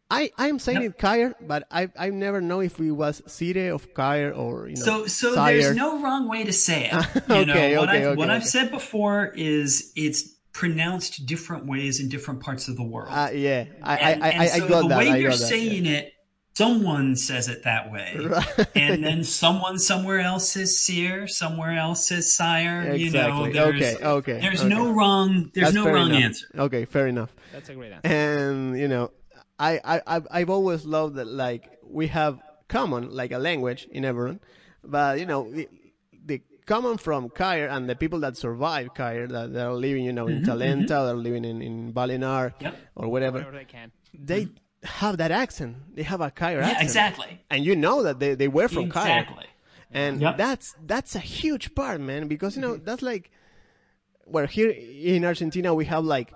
[0.09, 0.91] I I'm saying Yep.
[0.93, 4.77] it Kair, but I I never know if it was Cire of Kair or you
[4.77, 4.83] know.
[4.83, 5.57] So, so Sire.
[5.61, 6.93] there's no wrong way to say it.
[7.29, 11.67] You Okay, know, what, okay, I've, okay, what I've said before is it's pronounced different
[11.67, 13.09] ways in different parts of the world.
[13.11, 14.99] Uh, yeah, I and, I I, and I so got the that.
[14.99, 15.93] way I you're that, saying yeah.
[15.93, 16.13] it,
[16.57, 18.67] someone says it that way, Right.
[18.75, 22.95] and then someone somewhere else says seer, somewhere else says sire.
[22.95, 24.69] You know, there's, Okay, okay, There's okay.
[24.69, 25.51] no wrong.
[25.55, 26.23] There's That's no wrong enough.
[26.23, 26.47] answer.
[26.67, 27.31] Okay, fair enough.
[27.53, 28.09] That's a great answer.
[28.09, 29.11] and you know
[29.59, 31.63] I, I I've- I've always loved that like
[31.99, 32.35] we have
[32.69, 34.39] common like a language in Eberron
[34.85, 35.69] but you know the,
[36.31, 40.13] the common from Kair and the people that survive Kair that, that are living you
[40.13, 42.75] know in Talenta that are living in, in Valenar Mm-hmm, Yep.
[42.97, 43.89] or whatever Whatever they can.
[44.13, 44.49] they
[44.87, 47.41] have that accent they have a Kair Yeah, accent exactly.
[47.51, 49.47] and you know that they, they were from Kair Exactly.
[49.93, 50.37] and Yep.
[50.39, 53.31] that's that's a huge part, man, because you know that's like
[54.25, 56.33] where here in Argentina we have like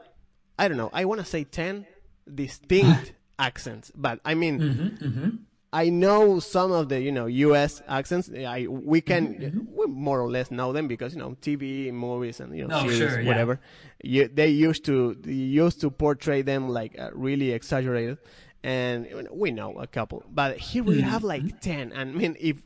[0.58, 1.86] I don't know, I want to say ten
[2.32, 4.60] distinct accents, but I mean.
[4.60, 5.28] Mm-hmm,
[5.72, 7.82] I know some of the you know U.S.
[7.86, 8.30] accents.
[8.30, 12.40] I we can Mm-hmm, we more or less know them because you know TV, movies,
[12.40, 13.26] and you know Oh, series, sure, yeah.
[13.26, 13.60] whatever.
[14.02, 18.18] You, they used to they used to portray them like uh, really exaggerated,
[18.62, 20.24] and we know a couple.
[20.28, 21.92] But here we Mm-hmm, have like ten.
[21.92, 22.62] And I mean, if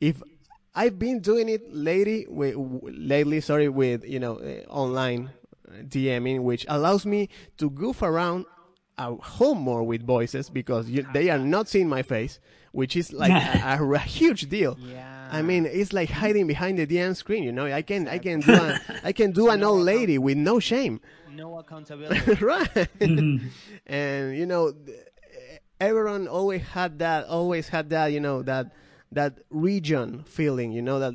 [0.00, 0.22] if
[0.74, 5.30] I've been doing it lately with lately, sorry, with you know uh, online
[5.70, 8.46] DMing, which allows me to goof around
[8.98, 12.38] a home more with voices because you, they are not seeing my face,
[12.72, 14.78] which is like a, a, a huge deal.
[14.80, 15.28] Yeah.
[15.32, 17.42] I mean, it's like hiding behind the DM screen.
[17.42, 20.36] You know, I can I can do a, I can do an old lady with
[20.36, 21.00] no shame,
[21.32, 22.34] No accountability.
[22.44, 22.68] right?
[23.00, 23.46] Mm-hmm.
[23.86, 24.74] and you know,
[25.80, 28.72] everyone always had that, always had that, you know, that
[29.10, 30.72] that region feeling.
[30.72, 31.14] You know, that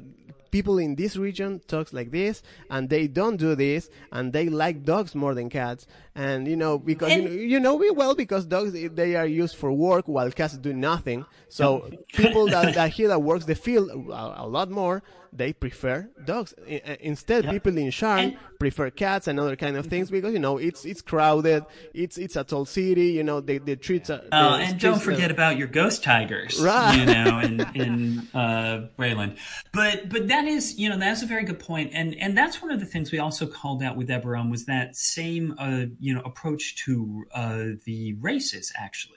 [0.52, 4.84] people in this region talks like this, and they don't do this, and they like
[4.84, 8.46] dogs more than cats, and you know because you, know, you know we well because
[8.46, 11.26] dogs they are used for work while cats do nothing.
[11.50, 15.04] So people that, that here that works the field a, a lot more,
[15.34, 16.54] they prefer dogs.
[17.02, 17.52] Instead, Yeah.
[17.52, 21.02] people in Sharn prefer cats and other kind of things because you know it's it's
[21.02, 21.64] crowded,
[21.94, 24.22] it's it's a tall city, you know the the streets are.
[24.32, 26.98] Oh, the and don't are- forget about your ghost tigers, Right.
[27.00, 29.38] you know, in, in uh, Wayland.
[29.74, 32.72] But but that is, you know, that's a very good point, and and that's one
[32.72, 36.22] of the things we also called out with Eberron was that same, uh, you know,
[36.22, 38.72] approach to uh, the races.
[38.76, 39.14] Actually,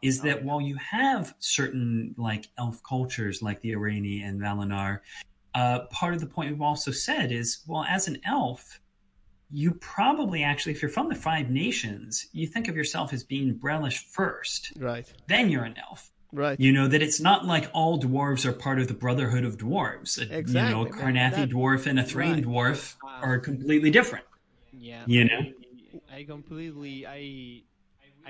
[0.00, 5.00] is that while you have certain like elf cultures like the Aereni and Valenar,
[5.58, 8.80] uh, part of the point we've also said is, well, as an elf,
[9.50, 13.54] you probably actually, if you're from the Five Nations, you think of yourself as being
[13.54, 14.72] Brelish first.
[14.78, 16.10] right, Then you're an elf.
[16.32, 16.58] right.
[16.60, 20.18] You know that it's not like all dwarves are part of the Brotherhood of Dwarves.
[20.18, 20.90] A- You know, Exactly.
[20.90, 22.44] a Karrnathi That- dwarf and a Thrane right.
[22.44, 24.26] dwarf are completely different.
[24.72, 25.02] Yeah.
[25.06, 25.40] You know?
[26.12, 27.62] I completely I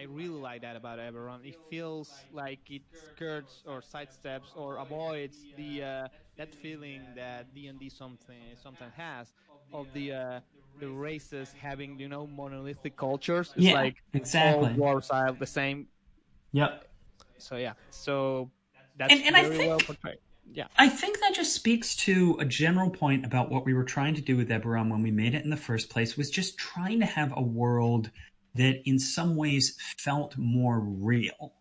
[0.00, 1.40] I really like that about Eberron.
[1.44, 2.82] It feels like it
[3.14, 8.92] skirts or sidesteps or avoids the uh, that feeling that D and D something sometimes
[8.96, 9.32] has
[9.72, 10.40] of the uh,
[10.80, 13.52] the races having you know monolithic cultures.
[13.56, 14.68] It's Yeah, like exactly.
[14.68, 15.88] all dwarves are the same.
[16.52, 16.88] Yep.
[17.38, 17.74] So yeah.
[17.90, 18.50] So
[18.96, 20.18] that's And- and I very well think- portrayed.
[20.50, 20.68] Yeah.
[20.78, 24.22] I think that just speaks to a general point about what we were trying to
[24.22, 27.06] do with Eberron when we made it in the first place was just trying to
[27.06, 28.10] have a world
[28.54, 31.52] that in some ways felt more real.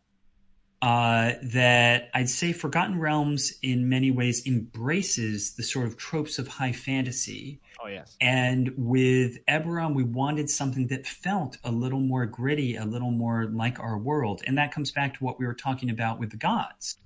[0.82, 6.48] Uh, that I'd say Forgotten Realms in many ways embraces the sort of tropes of
[6.48, 7.60] high fantasy.
[7.84, 8.16] Oh yes.
[8.22, 13.46] And with Eberron, we wanted something that felt a little more gritty, a little more
[13.46, 14.44] like our world.
[14.46, 16.98] And that comes back to what we were talking about with the gods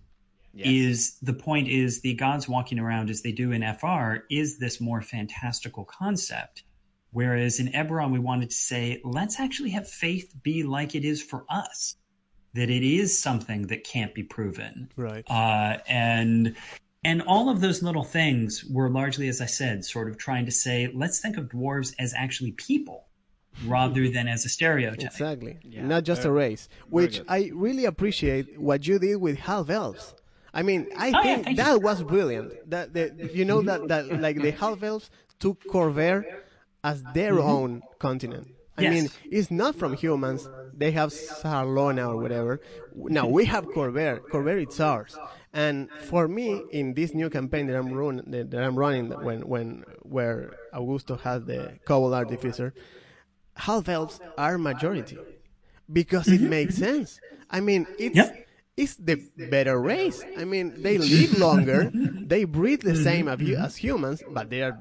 [0.53, 0.67] Yes.
[0.67, 4.81] is the point is the gods walking around as they do in FR is this
[4.81, 6.63] more fantastical concept.
[7.12, 11.21] Whereas in Eberron, we wanted to say, let's actually have faith be like it is
[11.21, 11.95] for us,
[12.54, 14.90] that it is something that can't be proven.
[14.96, 15.24] Right.
[15.30, 16.56] Uh, and
[17.04, 20.52] and all of those little things were largely, as I said, sort of trying to
[20.52, 23.06] say, let's think of dwarves as actually people
[23.66, 25.02] rather than as a stereotype.
[25.12, 25.58] Exactly.
[25.64, 27.22] Yeah, Not just a race, which.
[27.28, 30.14] I really appreciate what you did with half elves.
[30.54, 31.56] I mean, I Oh, yeah, think you.
[31.56, 32.70] that was brilliant.
[32.70, 35.10] That the, you know that that like the half elves
[35.40, 36.24] took Khorvaire
[36.84, 38.48] as their own continent.
[38.77, 38.93] I Mm-hmm.
[38.93, 39.03] Yes.
[39.03, 40.47] mean, it's not from humans.
[40.73, 42.62] They have Sarlona or whatever.
[42.95, 44.19] Now we have Khorvaire.
[44.31, 45.17] Khorvaire it's ours.
[45.53, 49.84] And for me, in this new campaign that I'm run, that I'm running, when when
[50.03, 52.73] where Augusto has the Cobalt Artificer,
[53.57, 55.17] half elves are majority
[55.91, 57.19] because it makes sense.
[57.49, 58.47] I mean, it's Yep.
[58.77, 59.15] it's the
[59.49, 60.23] better race.
[60.38, 61.91] I mean, they live longer,
[62.34, 64.79] they breathe the same as, as humans, but they are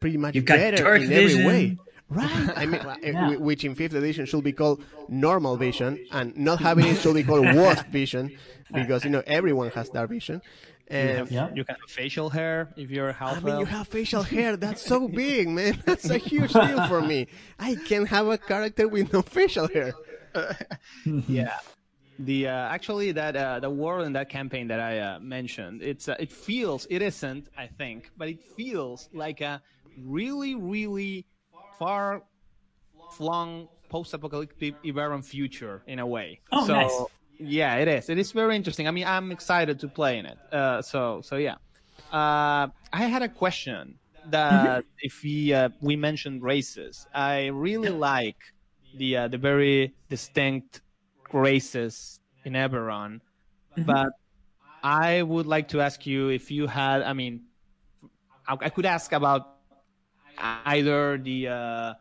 [0.00, 1.46] pretty much You've got better dark in every vision.
[1.46, 1.78] way.
[2.10, 2.50] Right.
[2.56, 3.36] I mean, uh, Yeah.
[3.36, 7.22] which in fifth edition should be called normal vision, and not having it should be
[7.22, 8.36] called worst vision,
[8.74, 10.42] because you know everyone has dark vision.
[10.88, 11.48] And Yeah.
[11.54, 13.36] You can have facial hair if you're half.
[13.36, 14.56] I mean, you have facial hair.
[14.56, 15.80] That's so big, man.
[15.86, 17.28] That's a huge deal for me.
[17.60, 19.92] I can have a character with no facial hair.
[21.28, 21.58] yeah
[22.18, 26.06] the uh, actually that uh, the world in that campaign that I uh, mentioned it's
[26.08, 29.62] uh, it feels it isn't I think but it feels like a
[29.96, 31.26] really really
[31.80, 32.22] far
[33.16, 36.38] flung post-apocalyptic Eberron future in a way.
[36.52, 36.96] Oh, so nice.
[37.38, 38.10] yeah it is.
[38.10, 38.86] It is very interesting.
[38.86, 40.38] I mean I'm excited to play in it.
[40.52, 41.56] Uh, so so yeah.
[42.12, 48.40] Uh, I had a question that if we uh, we mentioned races I really like
[49.00, 50.82] the uh, the very distinct
[51.32, 53.20] races in Eberron,
[53.76, 54.10] but
[54.82, 57.02] I would like to ask you if you had.
[57.02, 57.42] I mean,
[58.46, 59.59] I, I could ask about
[60.38, 61.94] either the uh,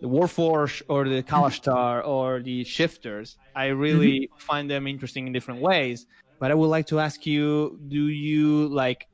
[0.00, 3.36] the Warforge or the Kalashtar or the Shifters.
[3.54, 6.06] I really find them interesting in different ways.
[6.38, 9.06] But I would like to ask you: Do you like?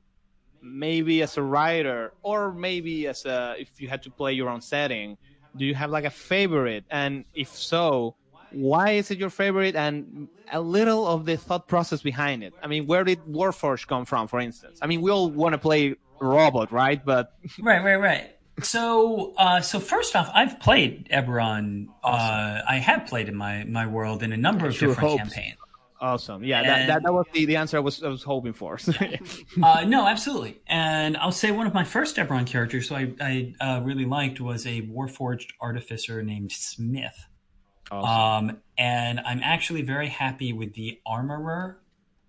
[0.63, 4.61] maybe as a writer or maybe as a if you had to play your own
[4.61, 5.17] setting
[5.57, 8.15] do you have like a favorite and if so
[8.51, 12.67] why is it your favorite and a little of the thought process behind it i
[12.69, 15.95] mean where did warforge come from for instance i mean we all want to play
[16.21, 18.31] robot right but Right, right, right.
[18.61, 21.87] So, uh, so first off, I've played Eberron.
[22.05, 25.23] Uh, I have played in my my world in a number of Sure different hopes.
[25.35, 25.57] campaigns.
[26.01, 28.77] awesome yeah that, that, that was the, the answer i was i was hoping for
[29.63, 30.61] Uh, no, absolutely.
[30.67, 34.41] And I'll say one of my first Eberron characters, who I, I uh, really liked,
[34.41, 37.27] was a Warforged artificer named Smith.
[37.91, 41.79] Um, and I'm actually very happy with the armorer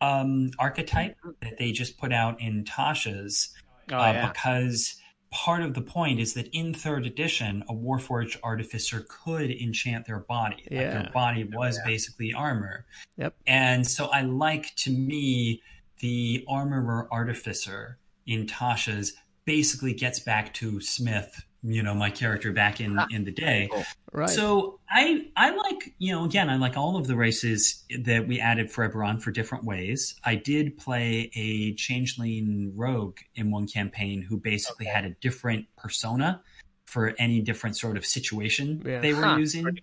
[0.01, 3.53] um, archetype that they just put out in Tasha's.
[3.91, 4.27] Oh, uh, yeah.
[4.27, 4.95] because
[5.33, 10.19] part of the point is that in third edition, a Warforged artificer could enchant their
[10.19, 10.57] body.
[10.57, 11.01] Like Yeah.
[11.01, 12.85] their body was basically armor.
[13.17, 13.35] Yep.
[13.47, 15.63] And so I like to me
[15.99, 19.13] the armorer artificer in Tasha's
[19.45, 23.69] basically gets back to Smith, you know, my character back in in the day.
[24.11, 24.29] Right.
[24.29, 28.39] So I I like you know again I like all of the races that we
[28.39, 30.15] added for Eberron for different ways.
[30.23, 36.41] I did play a changeling rogue in one campaign who basically had a different persona
[36.85, 38.99] for any different sort of situation Yeah.
[38.99, 39.79] they were Huh, using.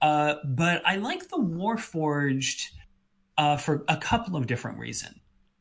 [0.00, 2.68] Uh, but I like the Warforged
[3.36, 5.14] uh, for a couple of different reasons.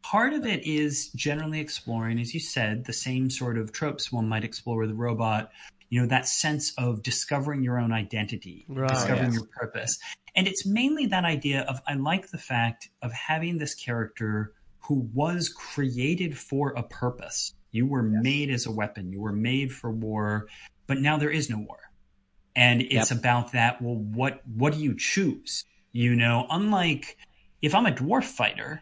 [0.10, 4.30] Part of it is generally exploring, as you said, the same sort of tropes one
[4.30, 5.52] might explore with a robot.
[5.90, 8.90] You know, that sense of discovering your own identity, Right.
[8.90, 9.36] discovering Yes.
[9.36, 10.00] your purpose.
[10.34, 15.10] And it's mainly that idea of I like the fact of having this character who
[15.14, 17.54] was created for a purpose.
[17.72, 20.48] You were made as a weapon, you were made for war,
[20.88, 21.80] but now there is no war
[22.56, 27.18] and it's about that well what what do you choose you know unlike
[27.62, 28.82] if i'm a dwarf fighter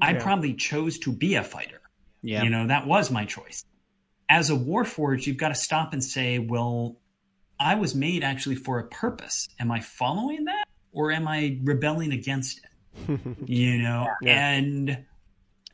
[0.00, 0.22] i Yeah.
[0.22, 1.80] probably chose to be a fighter
[2.22, 2.42] Yeah.
[2.42, 3.64] you know that was my choice
[4.28, 6.96] as a warforged you've got to stop and say well
[7.60, 12.12] i was made actually for a purpose am i following that or am i rebelling
[12.12, 12.60] against
[13.08, 15.04] it you know and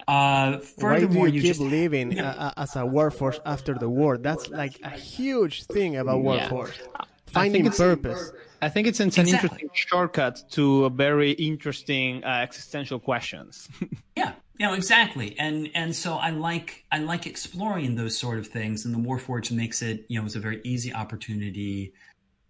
[0.09, 4.17] uh Why do you, you, keep just living uh, as a warforce after the war?
[4.17, 6.49] That's like a huge thing about Yeah.
[6.49, 6.79] warforce.
[7.27, 8.33] Finding think purpose.
[8.63, 9.47] I think it's, it's an Exactly.
[9.49, 13.69] interesting shortcut to a very interesting uh, existential questions.
[14.17, 18.47] Yeah, you know exactly, and and so I like I like exploring those sort of
[18.49, 21.95] things, and the Warforged makes it you know it's a very easy opportunity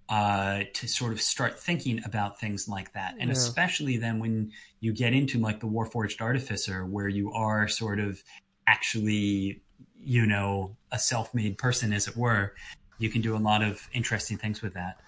[0.09, 3.37] uh, to sort of start thinking about things like that, and Yeah.
[3.37, 4.51] especially then when
[4.81, 8.21] you get into like the Warforged Artificer, where you are sort of
[8.67, 9.63] actually
[10.03, 12.55] you know a self-made person, as it were.
[12.99, 15.01] You can do a lot of interesting things with that.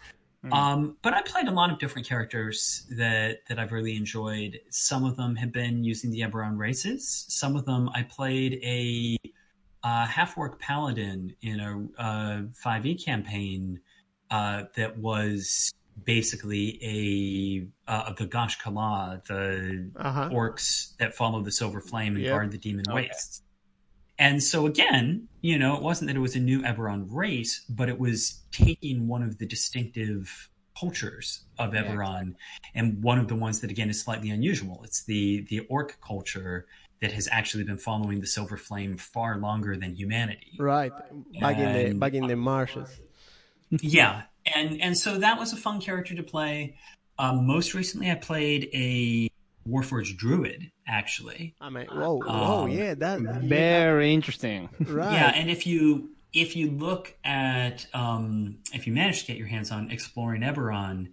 [0.51, 4.59] Um, but I played a lot of different characters that that I've really enjoyed.
[4.71, 7.27] Some of them have been using the Eberron races.
[7.29, 9.17] Some of them I played a
[9.85, 13.81] uh, half orc paladin in a uh, 5e campaign
[14.31, 15.73] uh, that was
[16.05, 16.79] basically
[17.87, 20.29] a uh, of the Ghaash'kala, the Uh-huh.
[20.31, 22.33] orcs that follow the Silver Flame and Yep.
[22.33, 23.43] guard the Demon Wastes.
[24.19, 27.89] And so again, you know, it wasn't that it was a new Eberron race, but
[27.89, 32.35] it was taking one of the distinctive cultures of Eberron
[32.75, 34.81] and one of the ones that again is slightly unusual.
[34.85, 36.67] It's the the orc culture
[37.01, 40.53] that has actually been following the Silver Flame far longer than humanity.
[40.59, 40.93] Right.
[41.41, 43.01] Back in the back in the marshes.
[43.71, 44.23] yeah,
[44.55, 46.77] and and so that was a fun character to play.
[47.19, 49.29] Um, most recently, I played a
[49.69, 51.55] Warforged Druid, actually.
[51.61, 54.69] I mean, whoa, whoa, Um, yeah, that very interesting.
[54.81, 55.13] right.
[55.13, 59.47] Yeah, and if you if you look at um, if you manage to get your
[59.49, 61.09] hands on exploring Eberron,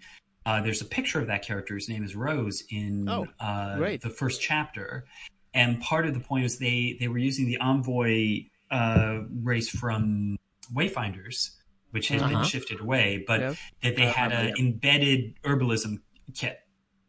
[0.46, 1.76] uh, there's a picture of that character.
[1.76, 4.02] His name is Rose in Oh, uh, great.
[4.02, 5.06] the first chapter,
[5.54, 10.38] and part of the point is they they were using the envoy uh, race from
[10.74, 11.50] Wayfinders,
[11.92, 12.44] which has been Uh-huh.
[12.46, 13.56] shifted away, but Yep.
[13.84, 16.00] that they had an embedded herbalism
[16.36, 16.60] kit.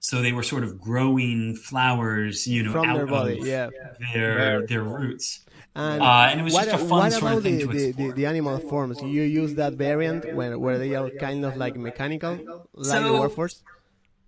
[0.02, 3.68] So they were sort of growing flowers, you know, From out their body, of yeah.
[4.14, 5.40] their their roots.
[5.76, 7.58] And, Uh, and it was what, just a a- fun what sort about of thing
[7.58, 8.08] the, to the, explore.
[8.08, 9.00] the, the animal forms?
[9.02, 12.34] You use that variant where, where they are kind of like mechanical,
[12.74, 13.56] like the So- Warforce?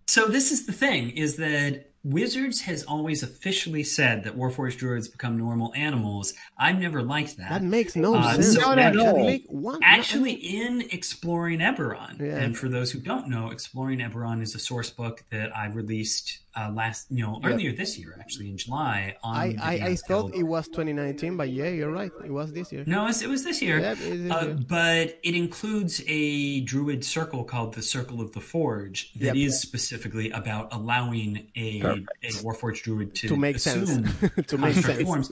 [0.07, 5.07] So this is the thing: is that Wizards has always officially said that Warforged druids
[5.07, 6.35] become normal animals.
[6.59, 7.49] I've never liked that.
[7.51, 8.55] That makes no Uh, sense.
[8.55, 12.39] so That actually- make one, Actually, in Exploring Eberron, Yeah.
[12.39, 16.41] and for those who don't know, Exploring Eberron is a source book that I released
[16.55, 19.17] uh, last, you know, earlier this year, actually in July.
[19.23, 22.11] On I, I, I thought it was 2019, but yeah, you're right.
[22.25, 22.85] It was this year.
[22.87, 23.79] No, it was, it was this year.
[23.79, 29.13] It is Uh, but it includes a druid circle called the Circle of the Forge
[29.15, 29.63] that is Yep.
[29.63, 31.81] specifically about allowing a,
[32.23, 33.91] a Warforged druid to, To make sense.
[33.91, 34.05] assume
[34.47, 35.03] To make sense.
[35.03, 35.31] forms.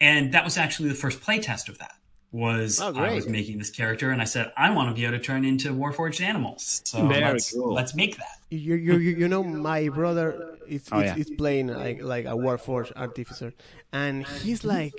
[0.00, 1.94] And that was actually the first playtest of that.
[2.32, 5.18] Was Oh, I was making this character and I said I want to be able
[5.18, 6.80] to turn into Warforged animals.
[6.84, 7.74] So Very let's cool.
[7.74, 8.38] let's make that.
[8.48, 11.16] You, you, you, you know, my brother is, Oh, is, yeah.
[11.16, 13.52] is playing like like a Warforge artificer,
[13.92, 14.94] and he's like,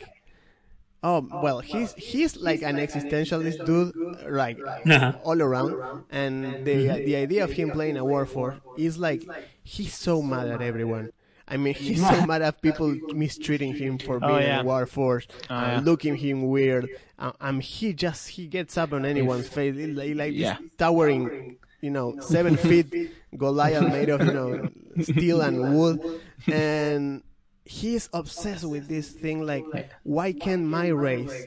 [1.04, 3.96] oh well, he's he's like an existentialist dude,
[4.30, 5.14] like Uh-huh.
[5.24, 9.24] all around, and the the idea of him playing a Warforge is like
[9.64, 11.12] he's so mad at everyone.
[11.48, 14.62] I mean, he's so mad at people mistreating him for being Oh, yeah.
[14.62, 15.80] a Warforge, Oh, uh, yeah.
[15.84, 16.88] looking him weird.
[17.20, 20.58] Uh, and he just he gets up on anyone's face, He like, like Yeah.
[20.60, 24.70] this towering you know, seven feet Goliath made of, you know,
[25.02, 26.00] steel and wood.
[26.48, 27.24] And
[27.66, 29.66] he's obsessed with this thing like,
[30.04, 31.46] why can't my race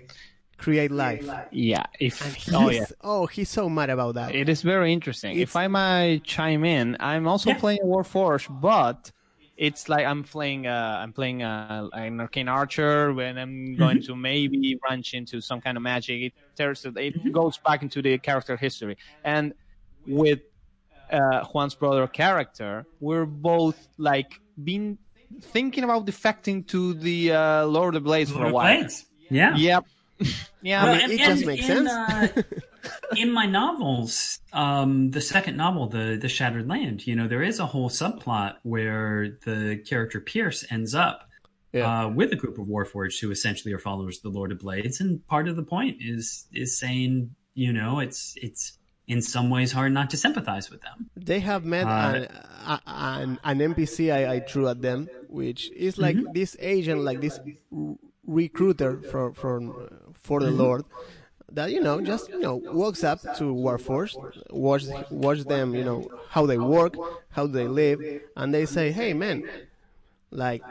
[0.58, 1.28] create life.
[1.52, 1.84] Yeah.
[2.00, 2.84] If he's, oh yeah.
[3.02, 4.34] oh, he's so mad about that.
[4.34, 5.32] It is very interesting.
[5.32, 7.58] It's- if I might chime in, I'm also Yeah.
[7.58, 9.12] playing Warforged, but
[9.56, 14.14] it's like I'm playing uh, I'm playing uh, an arcane archer when I'm going to
[14.16, 16.22] maybe branch into some kind of magic.
[16.22, 19.54] It there's it goes back into the character history, and
[20.06, 20.40] with
[21.10, 24.98] uh, Juan's brother character, we're both like been
[25.40, 28.76] thinking about defecting to the uh, Lord of the Blades for a while.
[28.76, 29.06] Blades.
[29.30, 29.56] Yeah.
[29.56, 29.86] Yep.
[30.62, 30.84] yeah.
[30.84, 32.32] Well, I mean, it just makes in, sense.
[33.16, 37.58] in my novels, um, the second novel, the the Shattered Land, you know, there is
[37.60, 41.28] a whole subplot where the character Pierce ends up
[41.72, 42.04] Yeah.
[42.04, 45.00] uh, with a group of Warforged who essentially are followers of the Lord of Blades,
[45.00, 48.78] and part of the point is is saying, you know, it's it's
[49.08, 51.08] in some ways hard not to sympathize with them.
[51.14, 52.26] They have met Uh,
[52.66, 56.32] an, an, an NPC I, I threw at them, which is like Mm-hmm.
[56.34, 57.38] this agent, like this
[57.70, 57.94] r-
[58.26, 59.60] recruiter for for
[60.14, 60.56] for Mm-hmm.
[60.56, 60.82] the Lord,
[61.52, 64.16] that you know just you know walks up to workforce,
[64.50, 66.94] watch watch them, you know how they work,
[67.30, 68.00] how they live,
[68.36, 69.44] and they say, hey man,
[70.30, 70.62] like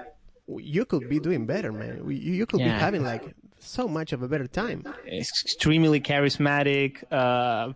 [0.47, 2.01] you could be doing better, man.
[2.05, 4.85] You, you could be having like so much of a better time.
[5.07, 7.73] extremely charismatic uh,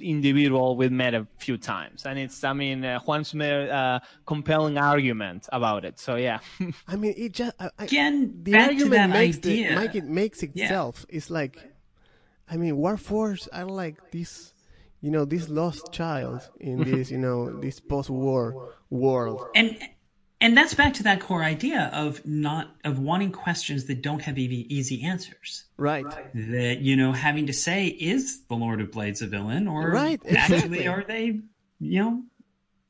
[0.00, 4.78] individual we've met a few times, and it's I mean uh, Juan's made a compelling
[4.78, 5.98] argument about it.
[5.98, 6.40] So yeah,
[6.88, 9.68] I mean, it just I, I, Again, the back to argument that makes idea.
[9.68, 10.48] the make it makes Yeah.
[10.64, 11.06] itself.
[11.08, 11.58] It's like,
[12.50, 14.52] I mean, Warforged are like this,
[15.00, 16.90] you know, this lost child in mm-hmm.
[16.90, 19.46] this, you know, this post-war world.
[19.54, 19.76] and
[20.40, 24.38] and that's back to that core idea of not of wanting questions that don't have
[24.38, 26.06] easy, easy answers Right.
[26.34, 30.20] that you know having to say is the lord of blades a villain or Right,
[30.36, 31.40] actually are they
[31.80, 32.22] you know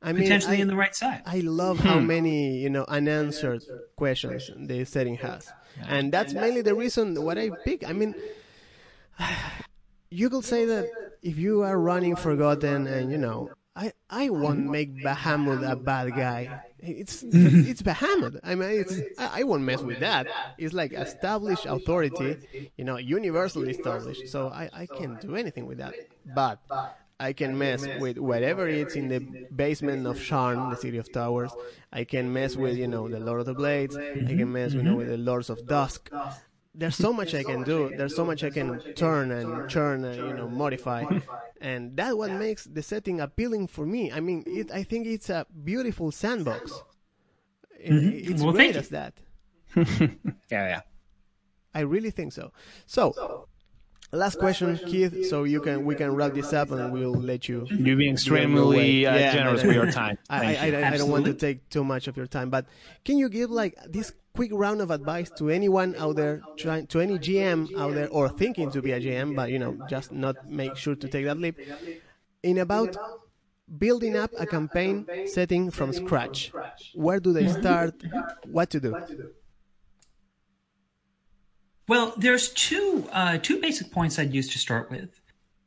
[0.01, 2.07] I mean, potentially I, in the right side I love how hmm.
[2.07, 3.63] many, you know, unanswered
[3.97, 5.51] questions the setting has.
[5.87, 7.87] And that's mainly the reason what I pick.
[7.87, 8.15] I mean,
[10.09, 10.89] you could say that
[11.21, 16.09] if you are running Forgotten and, you know, I, I won't make Bahamut a bad
[16.13, 16.63] guy.
[16.79, 18.39] It's it's Bahamut.
[18.43, 20.27] I mean, it's I, I won't mess with that.
[20.57, 24.27] It's like established authority, you know, universally established.
[24.27, 25.93] So I, I can't do anything with that.
[26.25, 26.59] But
[27.21, 29.19] I can mess with whatever it's in the
[29.53, 31.51] basement of Sharn, the city of towers.
[31.91, 33.95] I can mess with you know the Lord of the Blades.
[33.95, 34.97] I can mess you know mm-hmm.
[34.99, 36.09] with the Lords of Dusk.
[36.79, 37.91] There's so much I can do.
[37.95, 41.03] There's so much I can turn and churn and you know modify,
[41.61, 44.11] and that what makes the setting appealing for me.
[44.11, 46.71] I mean, it, I think it's a beautiful sandbox.
[47.79, 48.31] It- mm-hmm.
[48.31, 49.13] It's Well, great as that.
[49.75, 50.07] yeah,
[50.51, 50.81] yeah.
[51.73, 52.51] I really think so.
[52.85, 53.47] So,
[54.11, 55.27] last question, Keith.
[55.29, 57.65] So you can we can wrap this up and we'll let you.
[57.69, 60.17] You're being extremely uh, Yeah, generous no, no, with your time.
[60.29, 60.71] I, I, I, you.
[60.71, 62.65] don't- I don't want to take too much of your time, but
[63.05, 66.99] can you give like this quick round of advice to anyone out there, trying to
[67.01, 70.49] any GM out there, or thinking to be a GM, but you know, just not
[70.49, 71.57] make sure to take that leap,
[72.43, 72.95] in about
[73.77, 76.51] building up a campaign setting from scratch.
[76.93, 77.95] Where do they start?
[78.47, 78.95] What to do?
[81.89, 85.19] Well, there's two uh, two basic points I'd use to start with,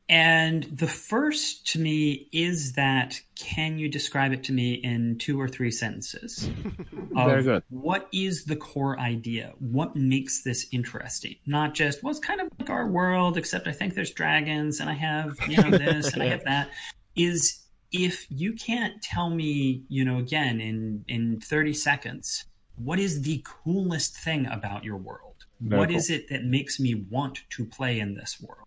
[0.09, 5.41] and the first to me is that can you describe it to me in two
[5.41, 6.49] or three sentences?
[7.12, 7.64] Very good.
[7.70, 9.55] What is the core idea?
[9.59, 11.35] What makes this interesting?
[11.45, 14.89] Not just well, it's kind of like our world, except I think there's dragons, and
[14.89, 16.70] I have you know this, and I have that.
[17.16, 22.45] Is if you can't tell me, you know, again in in 30 seconds,
[22.77, 25.32] what is the coolest thing about your world?
[25.62, 25.98] Very What cool.
[25.98, 28.66] is it that makes me want to play in this world?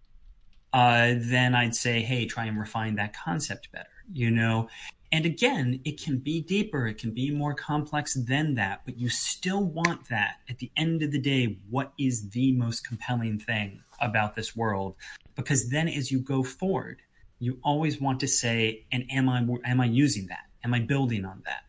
[0.71, 4.69] Uh, then I'd say, hey, try and refine that concept better, you know?
[5.11, 9.07] And again, it can be deeper, it can be more complex than that, but you
[9.09, 11.57] still want that at the end of the day.
[11.69, 14.95] What is the most compelling thing about this world?
[15.35, 17.01] Because then as you go forward,
[17.39, 20.45] you always want to say, and am I, am I using that?
[20.63, 21.64] Am I building on that?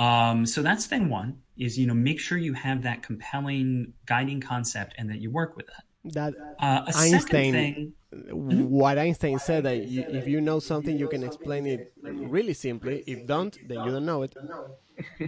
[0.00, 4.40] Um, so that's thing one is, you know, make sure you have that compelling guiding
[4.40, 6.12] concept and that you work with it.
[6.14, 7.92] That Uh, a Einstein- second thing,
[8.32, 13.04] what Einstein said that you, if you know something, you can explain it really simply.
[13.06, 14.34] If don't, then you don't know it.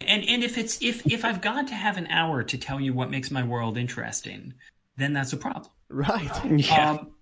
[0.00, 2.92] and, and if it's, if, if I've got to have an hour to tell you
[2.94, 4.54] what makes my world interesting,
[4.96, 5.72] then that's a problem.
[5.88, 6.30] Right.
[6.44, 6.90] Yeah.
[6.92, 7.12] Um,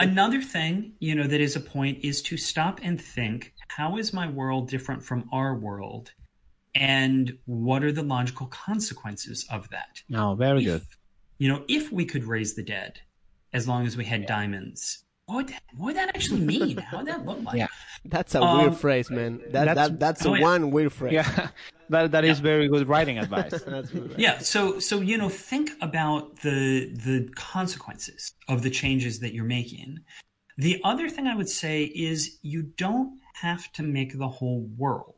[0.00, 4.12] another thing, you know, that is a point is to stop and think, how is
[4.12, 6.12] my world different from our world?
[6.74, 10.02] And what are the logical consequences of that?
[10.08, 10.82] no, very good.
[11.38, 13.00] You know, if we could raise the dead
[13.52, 16.76] as long as we had diamonds, what would that, what would that actually mean?
[16.78, 17.56] How would that look like?
[17.56, 17.66] Yeah.
[18.04, 19.38] That's a Um, weird phrase, man.
[19.50, 20.42] That, that's- that that's oh, yeah.
[20.42, 21.14] one weird phrase.
[21.14, 21.48] Yeah,
[21.88, 23.50] that that is very good writing advice.
[23.66, 24.14] That's good.
[24.18, 29.44] Yeah, so so you know, think about the the consequences of the changes that you're
[29.46, 30.00] making.
[30.58, 35.14] The other thing I would say is you don't have to make the whole world.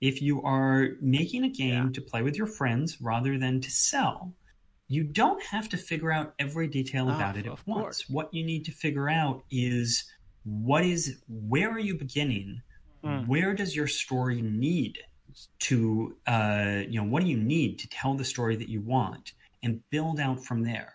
[0.00, 4.34] If you are making a game to play with your friends rather than to sell,
[4.86, 8.08] you don't have to figure out every detail Ah, about it at once.
[8.08, 10.04] What you need to figure out is
[10.44, 12.62] what is where are you beginning?
[13.26, 14.98] Where does your story need
[15.60, 19.32] to uh, you know what do you need to tell the story that you want
[19.62, 20.92] and build out from there.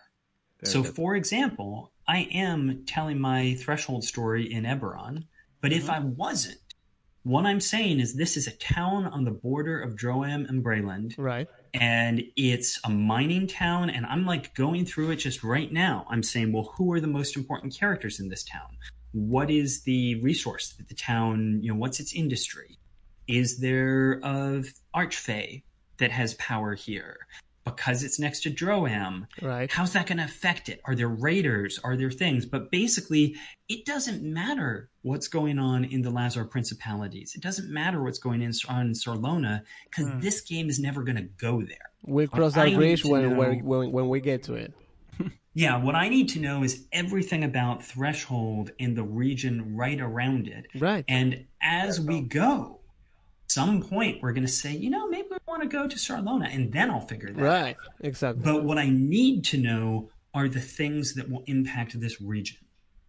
[0.64, 5.24] so, for example, I am telling my threshold story in Eberron,
[5.60, 6.58] but if I wasn't,
[7.24, 11.14] what I'm saying is this is a town on the border of Droaam and Breland,
[11.18, 11.48] Right.
[11.72, 16.06] and it's a mining town, and I'm like going through it just right now.
[16.10, 18.76] I'm saying, well, who are the most important characters in this town?
[19.12, 22.78] What is the resource that the town, you know, what's its industry?
[23.26, 24.62] Is there a
[24.94, 25.62] archfey
[25.98, 27.26] that has power here?
[27.64, 29.72] Because it's next to Droaam, Right.
[29.72, 30.80] how's that going to affect it?
[30.84, 31.80] Are there raiders?
[31.82, 32.44] Are there things?
[32.44, 33.36] But basically,
[33.68, 37.34] it doesn't matter what's going on in the Lhazaar principalities.
[37.34, 40.20] It doesn't matter what's going on in Sarlona because hmm.
[40.20, 41.90] this game is never going to go there.
[42.06, 44.74] We'll cross that bridge when, know- when when when we get to it.
[45.56, 50.48] Yeah, what I need to know is everything about Threshold and the region right around
[50.48, 50.66] it.
[50.74, 51.04] Right.
[51.06, 52.80] And as we go,
[53.48, 56.52] some point we're going to say, you know, maybe we want to go to Sarlona,
[56.52, 57.62] and then I'll figure that out.
[57.62, 57.76] Right.
[58.00, 58.42] Exactly.
[58.42, 62.58] But what I need to know are the things that will impact this region.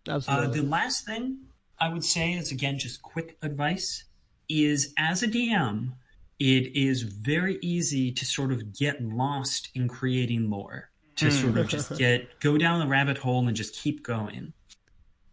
[0.07, 0.59] Uh, Absolutely.
[0.59, 1.39] the last thing
[1.79, 4.05] I would say is again just quick advice
[4.47, 5.93] is as a DM,
[6.39, 11.67] it is very easy to sort of get lost in creating lore, to sort of
[11.67, 14.53] just get go down the rabbit hole and just keep going.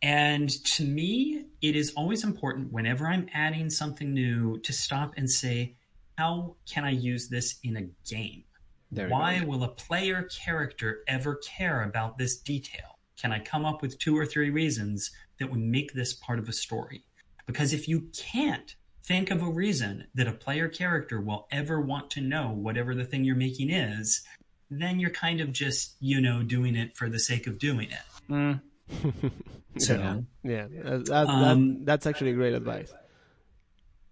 [0.03, 5.31] And to me, it is always important whenever I'm adding something new to stop and
[5.31, 5.77] say,
[6.19, 8.45] how can I use this in a game?
[9.09, 12.99] Why will a player character ever care about this detail?
[13.17, 16.49] Can I come up with two or three reasons that would make this part of
[16.49, 17.05] a story?
[17.47, 18.75] Because if you can't
[19.05, 23.05] think of a reason that a player character will ever want to know whatever the
[23.05, 24.23] thing you're making is,
[24.71, 28.33] then you're kind of just, you know, doing it for the sake of doing it.
[29.79, 29.95] So,
[30.45, 30.67] yeah.
[30.69, 32.93] That, that, Um, that's actually great advice.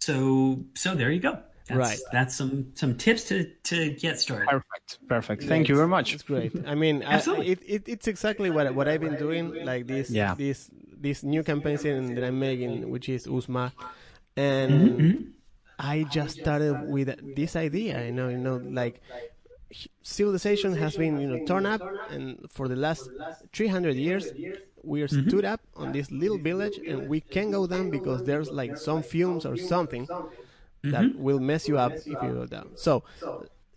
[0.00, 1.38] so, so there you go.
[1.68, 1.98] That's, Right.
[2.10, 4.48] That's some some tips to to get started.
[4.48, 4.98] Perfect.
[5.06, 5.42] Perfect.
[5.44, 6.14] Thank you very much.
[6.14, 6.50] It's great.
[6.66, 7.50] I mean, I, Absolutely.
[7.52, 9.54] it, it, it's exactly what what I've been doing.
[9.64, 10.34] Like this, Yeah.
[10.34, 10.68] this
[11.00, 13.70] this new campaign scene that I'm making, which is Usma,
[14.36, 15.22] and Mm-hmm,
[15.78, 18.04] I just started with this idea.
[18.04, 19.00] You know, you know, like
[20.02, 23.10] civilization has been you know torn up, and for the last
[23.52, 24.32] 300 years.
[24.82, 25.28] We are Mm-hmm.
[25.28, 29.02] stood up on this little village, and we can't go down because there's like some
[29.02, 30.08] fumes or something
[30.82, 31.22] that Mm-hmm.
[31.22, 32.70] will mess you up if you go down.
[32.76, 33.04] So,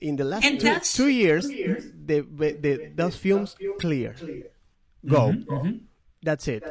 [0.02, 1.54] in the last two, two years,
[1.94, 4.16] the, the, those fumes clear.
[5.08, 5.38] Go.
[5.50, 5.72] Mm-hmm,
[6.24, 6.64] That's it.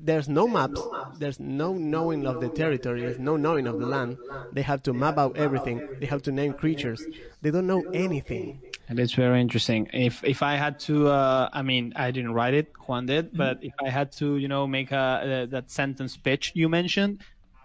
[0.00, 0.80] There's no maps.
[1.18, 3.00] There's no knowing of the territory.
[3.00, 4.18] There's no knowing of the land.
[4.52, 5.86] They have to map out everything.
[5.98, 7.04] They have to name creatures.
[7.42, 8.62] They don't know anything.
[8.88, 9.88] And it's very interesting.
[9.92, 13.58] If if I had to, uh, I mean, I didn't write it, Juan did, but
[13.62, 17.22] if I had to, you know, make a uh, that sentence pitch you mentioned,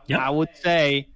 [0.07, 0.19] Yep.
[0.19, 1.07] I would say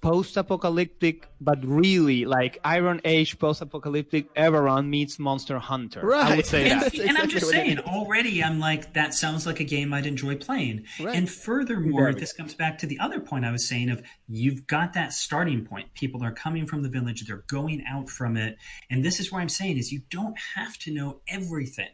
[0.00, 6.00] post-apocalyptic, but really like Iron Age post-apocalyptic Eberron meets Monster Hunter.
[6.00, 6.36] I Right.
[6.36, 6.92] would say and, that.
[6.92, 9.64] That's and I'm exactly just what it saying, already I'm like, that sounds like a
[9.64, 10.84] game I'd enjoy playing.
[11.00, 11.16] Right.
[11.16, 14.92] And furthermore, this comes back to the other point I was saying of you've got
[14.94, 15.92] that starting point.
[15.94, 18.56] People are coming from the village, they're going out from it.
[18.90, 21.88] And this is where I'm saying is you don't have to know everything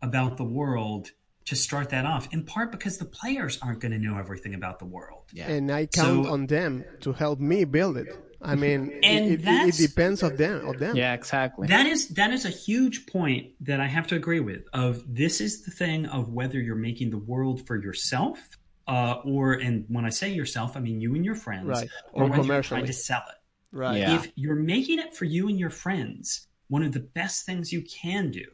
[0.00, 1.10] about the world
[1.48, 4.78] to start that off, in part because the players aren't going to know everything about
[4.78, 5.24] the world.
[5.32, 5.48] Yeah.
[5.50, 8.08] And I count So- on them to help me build it.
[8.40, 10.66] I mean, it- And it, it, that's- depends of them.
[10.68, 10.94] Of them.
[10.96, 11.68] Yeah, exactly.
[11.68, 14.62] That is that is a huge point that I have to agree with.
[14.72, 18.38] Of this is the thing of whether you're making the world for yourself,
[18.86, 21.88] uh, or and when I say yourself, I mean you and your friends, Right.
[22.12, 23.38] or, Or whether you're trying to sell it.
[23.76, 23.98] Right.
[23.98, 24.14] Yeah.
[24.16, 27.82] If you're making it for you and your friends, one of the best things you
[27.82, 28.44] can do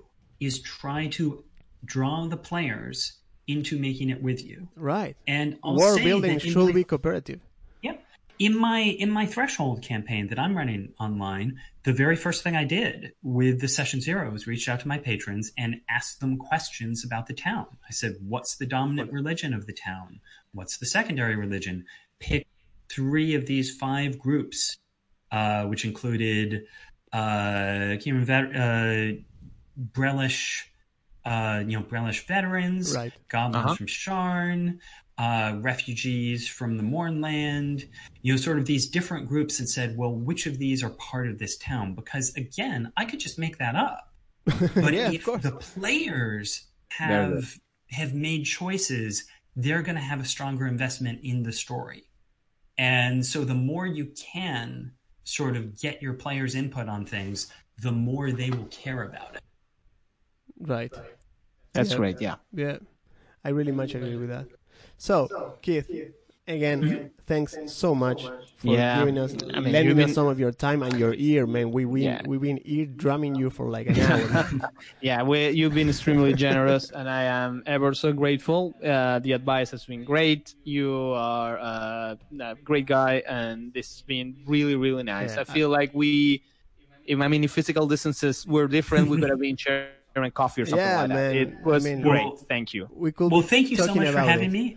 [0.41, 1.45] is try to
[1.85, 4.69] draw the players into making it with you.
[4.75, 5.17] Right.
[5.27, 7.41] And I'll War building should my- be cooperative.
[7.83, 8.03] Yep.
[8.39, 12.65] In my in my threshold campaign that I'm running online, the very first thing I
[12.65, 17.05] did with the session zero was reach out to my patrons and ask them questions
[17.05, 17.67] about the town.
[17.89, 20.21] I said, "What's the dominant religion of the town?
[20.53, 21.85] What's the secondary religion?"
[22.19, 22.47] Pick
[22.89, 24.77] three of these five groups,
[25.31, 26.65] uh, which included
[27.13, 29.13] uh, uh,
[29.93, 30.63] Brelish,
[31.25, 33.13] uh, you know, Brelish veterans, Right.
[33.29, 33.75] goblins Uh-huh.
[33.77, 34.79] from Sharn,
[35.17, 37.89] uh, refugees from the Mournland,
[38.23, 41.29] you know, sort of these different groups that said, well, which of these are part
[41.29, 41.95] of this town?
[41.95, 44.13] Because again, I could just make that up.
[44.75, 47.59] But Yeah, if the players have
[47.91, 49.25] have made choices,
[49.57, 52.05] they're going to have a stronger investment in the story.
[52.77, 57.93] And so the more you can sort of get your players' input on things, the
[57.93, 59.43] more they will care about it.
[60.61, 60.93] Right.
[61.73, 61.97] That's Yeah.
[61.97, 62.21] great.
[62.21, 62.37] Yeah.
[62.53, 62.79] Yeah,
[63.45, 64.47] I really much agree with that.
[64.97, 65.29] So,
[65.63, 65.89] Keith,
[66.47, 68.99] again, thanks so much for Yeah.
[69.01, 71.71] giving us, I mean, lending you've us some of your time and your ear, man.
[71.73, 72.23] We we Yeah.
[72.27, 74.29] we've been ear drumming you for like an hour.
[75.01, 78.75] Yeah, we, you've been extremely generous, and I am ever so grateful.
[78.83, 80.55] Uh, the advice has been great.
[80.65, 85.35] You are uh, a great guy, and this has been really, really nice.
[85.37, 86.43] Yeah, I feel like we,
[87.05, 89.91] if, I mean, if physical distances were different, we could have been sharing
[90.35, 91.15] coffee or something Yeah, like that.
[91.15, 91.37] man.
[91.37, 92.25] It was I mean- great.
[92.25, 92.89] Well- Thank you.
[92.93, 93.31] we could.
[93.33, 94.53] Well, thank you so much for having it.
[94.53, 94.77] me.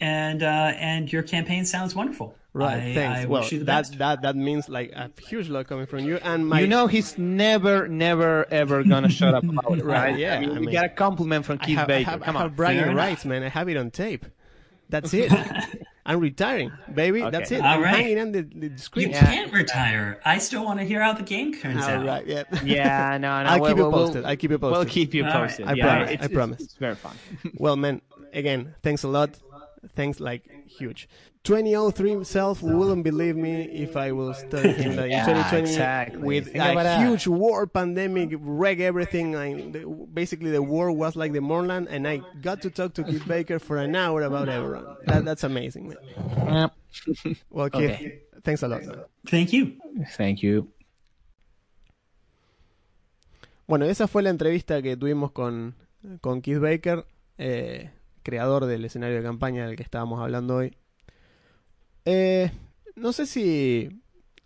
[0.00, 2.36] And uh, and your campaign sounds wonderful.
[2.52, 3.20] Right, I, thanks.
[3.20, 3.98] I well, wish you the that best.
[3.98, 6.60] that that means like a huge lot coming from you and my.
[6.60, 10.18] you know, he's never, never, ever gonna shut up about it, Right, right?
[10.18, 12.10] yeah, I mean, I we got a compliment from I Keith have, I Baker.
[12.10, 12.46] have, Come I on.
[12.48, 12.98] have bragging Fair enough.
[13.04, 13.42] rights, man.
[13.42, 14.24] I have it on tape.
[14.88, 15.32] That's it.
[16.08, 17.22] I'm retiring, baby.
[17.22, 17.30] Okay.
[17.30, 17.60] That's it.
[17.60, 17.94] All I'm right.
[17.94, 19.12] hanging on the, the you screen.
[19.12, 20.18] can't retire.
[20.24, 22.06] I still want to hear how the game turns All out.
[22.06, 22.44] right, yeah.
[22.64, 23.50] Yeah, no, no.
[23.50, 24.24] I'll we'll- keep you we'll- posted.
[24.24, 24.88] I'll keep you We'll posted.
[24.92, 25.48] keep you All right.
[25.48, 25.66] posted.
[25.68, 26.60] I yeah, promise, It's, I it's- promise.
[26.62, 27.16] It's, very fun.
[27.58, 28.00] Well, man,
[28.32, 29.38] again, thanks a lot.
[29.94, 31.08] Thanks, like, huge.
[31.48, 36.22] 2003 himself wouldn't believe me if I was telling him that in Yeah, 2020, exactly.
[36.22, 37.00] with Think a that.
[37.00, 39.34] huge war pandemic, wreck everything.
[39.34, 43.26] And basically, the war was like the Mournland, and I got to talk to Keith
[43.26, 44.84] Baker for an hour about Everon.
[45.06, 45.96] That, that's amazing, man.
[46.54, 47.36] Yep.
[47.50, 48.20] Well, Keith, Okay.
[48.44, 49.00] thanks a lot, man.
[49.26, 49.72] Thank you.
[50.18, 50.68] Thank you.
[53.66, 55.74] Bueno, esa fue la entrevista que tuvimos con,
[56.20, 57.06] con Keith Baker,
[57.38, 57.90] eh,
[58.22, 60.76] creador del escenario de campaña del que estábamos hablando hoy.
[62.10, 62.50] Eh,
[62.96, 64.00] no sé si...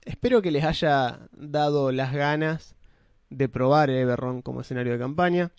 [0.04, 2.74] Espero que les haya dado las ganas
[3.30, 5.52] de probar Everron como escenario de campaña.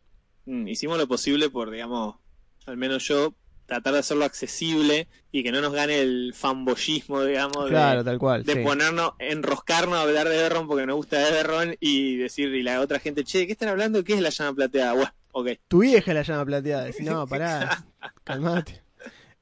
[0.45, 2.18] Mm, hicimos lo posible por, digamos,
[2.66, 3.34] al menos yo,
[3.66, 8.20] tratar de hacerlo accesible y que no nos gane el fanboyismo, digamos, de- Claro, tal
[8.20, 8.43] cual.
[8.43, 8.60] de, sí.
[8.60, 12.99] ponernos, enroscarnos a hablar de Everron porque nos gusta Everron y decir, y la otra
[12.99, 14.04] gente, che, ¿qué están hablando?
[14.04, 14.91] ¿Qué es la llama plateada?
[14.93, 15.47] Bueno, ok.
[15.70, 16.84] Tu vieja la llama plateada.
[16.84, 17.86] Decís, no, pará,
[18.26, 18.82] calmate.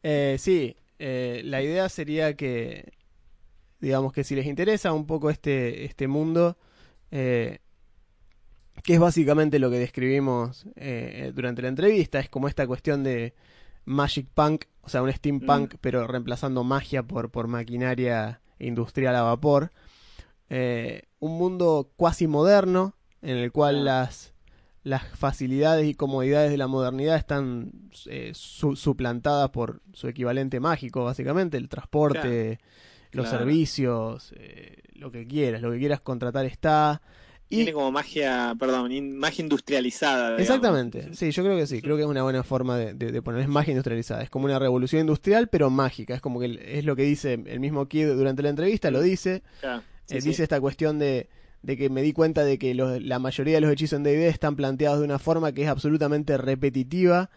[0.03, 2.93] Eh, sí, eh, la idea sería que,
[3.80, 6.60] digamos que si les interesa un poco este, este mundo,
[7.10, 7.58] eh,
[8.84, 13.34] que es básicamente lo que describimos eh, durante la entrevista, es como esta cuestión de
[13.84, 19.72] Magic Punk, o sea, un steampunk, pero reemplazando magia por, por maquinaria industrial a vapor.
[20.49, 24.36] Un mundo cuasi moderno, en el cual las,
[24.84, 27.71] las facilidades y comodidades de la modernidad están
[28.07, 32.59] eh, su- suplantadas por su equivalente mágico, básicamente, el transporte,
[33.11, 33.39] los Claro.
[33.45, 37.01] servicios, eh, lo que quieras, lo que quieras contratar está.
[37.49, 40.29] Y Tiene como magia, perdón, in- magia industrializada.
[40.38, 40.41] digamos.
[40.41, 43.21] Exactamente, sí, yo creo que sí, creo que es una buena forma de, de, de
[43.21, 46.86] poner, es magia industrializada, es como una revolución industrial pero mágica, es como que es
[46.86, 50.29] lo que dice el mismo Kid durante la entrevista, lo dice, Claro, sí, eh, sí.
[50.29, 51.27] dice esta cuestión de,
[51.64, 54.28] de que me di cuenta de que los- la mayoría de los hechizos en D&D
[54.28, 57.30] están planteados de una forma que es absolutamente repetitiva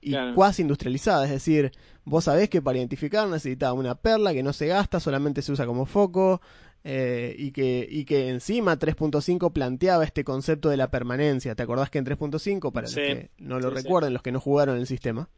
[0.00, 0.34] y Claro.
[0.34, 1.70] cuasi industrializada, es decir,
[2.04, 5.64] vos sabés que para identificar necesitaba una perla que no se gasta, solamente se usa
[5.66, 6.40] como foco,
[6.84, 11.54] eh, y, que, y que encima 3.5 planteaba este concepto de la permanencia.
[11.54, 12.96] ¿Te acordás que en 3.5, para Sí.
[12.98, 13.82] los que no lo Sí, sí.
[13.84, 15.28] recuerden, los que no jugaron el sistema,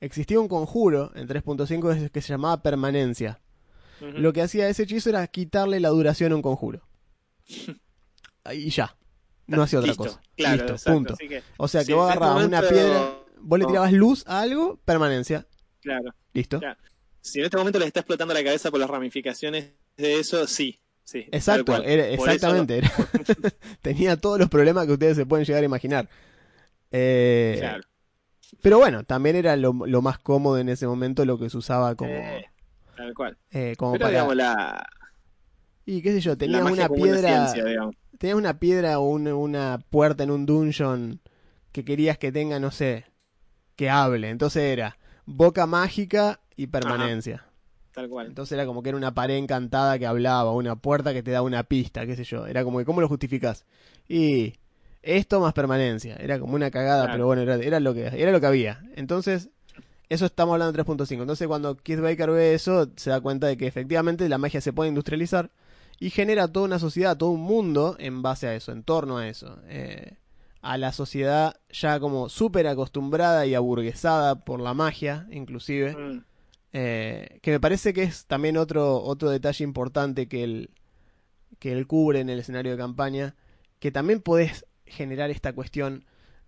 [0.00, 3.40] existía un conjuro en 3.5 que- que se llamaba permanencia?
[4.00, 6.82] Lo que hacía ese hechizo era quitarle la duración a un conjuro.
[8.52, 8.96] Y ya.
[9.46, 10.20] No hacía otra cosa.
[10.36, 11.16] Claro, Listo, exacto, punto.
[11.16, 14.40] que, O sea que Sí, vos este agarrabas una piedra, vos le tirabas luz a
[14.40, 15.46] algo, permanencia.
[15.80, 16.14] claro.
[16.32, 16.60] Listo.
[16.60, 16.78] Claro.
[17.20, 20.80] Si en este momento les está explotando la cabeza por las ramificaciones de eso, sí.
[21.04, 22.78] sí Exacto, era- exactamente.
[22.78, 22.90] era-
[23.82, 26.08] tenía todos los problemas que ustedes se pueden llegar a imaginar.
[26.92, 27.82] Eh, Claro.
[28.62, 31.94] Pero bueno, también era lo, lo más cómodo en ese momento lo que se usaba
[31.94, 32.46] como, Eh,
[32.96, 33.38] tal cual.
[33.52, 34.10] eh, como Pero para...
[34.12, 34.86] digamos, la,
[35.90, 37.48] Y qué sé yo, tenías una piedra...
[37.48, 41.20] ciencia, tenías una piedra o un- una puerta en un dungeon
[41.72, 43.06] que querías que tenga, no sé,
[43.74, 44.28] que hable.
[44.30, 47.44] Entonces era boca mágica y permanencia.
[47.92, 48.28] Tal cual.
[48.28, 51.44] Entonces era como que era una pared encantada que hablaba, una puerta que te daba
[51.44, 52.46] una pista, qué sé yo.
[52.46, 53.64] Era como que, ¿cómo lo justificás?
[54.08, 54.54] Y
[55.02, 56.14] esto más permanencia.
[56.16, 57.12] Era como una cagada, Claro.
[57.14, 58.80] pero bueno, era, era lo que, era lo que había.
[58.94, 59.48] Entonces,
[60.08, 61.22] eso estamos hablando de 3.5.
[61.22, 64.72] Entonces, cuando Keith Baker ve eso, se da cuenta de que efectivamente la magia se
[64.72, 65.50] puede industrializar
[66.00, 69.28] y genera toda una sociedad, todo un mundo en base a eso, en torno a
[69.28, 69.58] eso.
[69.68, 70.14] Eh,
[70.62, 75.94] a la sociedad ya como súper acostumbrada y aburguesada por la magia, inclusive.
[75.96, 76.24] Mm,
[76.72, 80.70] eh, que me parece que es también otro, otro detalle importante que él,
[81.58, 83.34] que él cubre en el escenario de campaña,
[83.78, 86.04] que también podés generar esta cuestión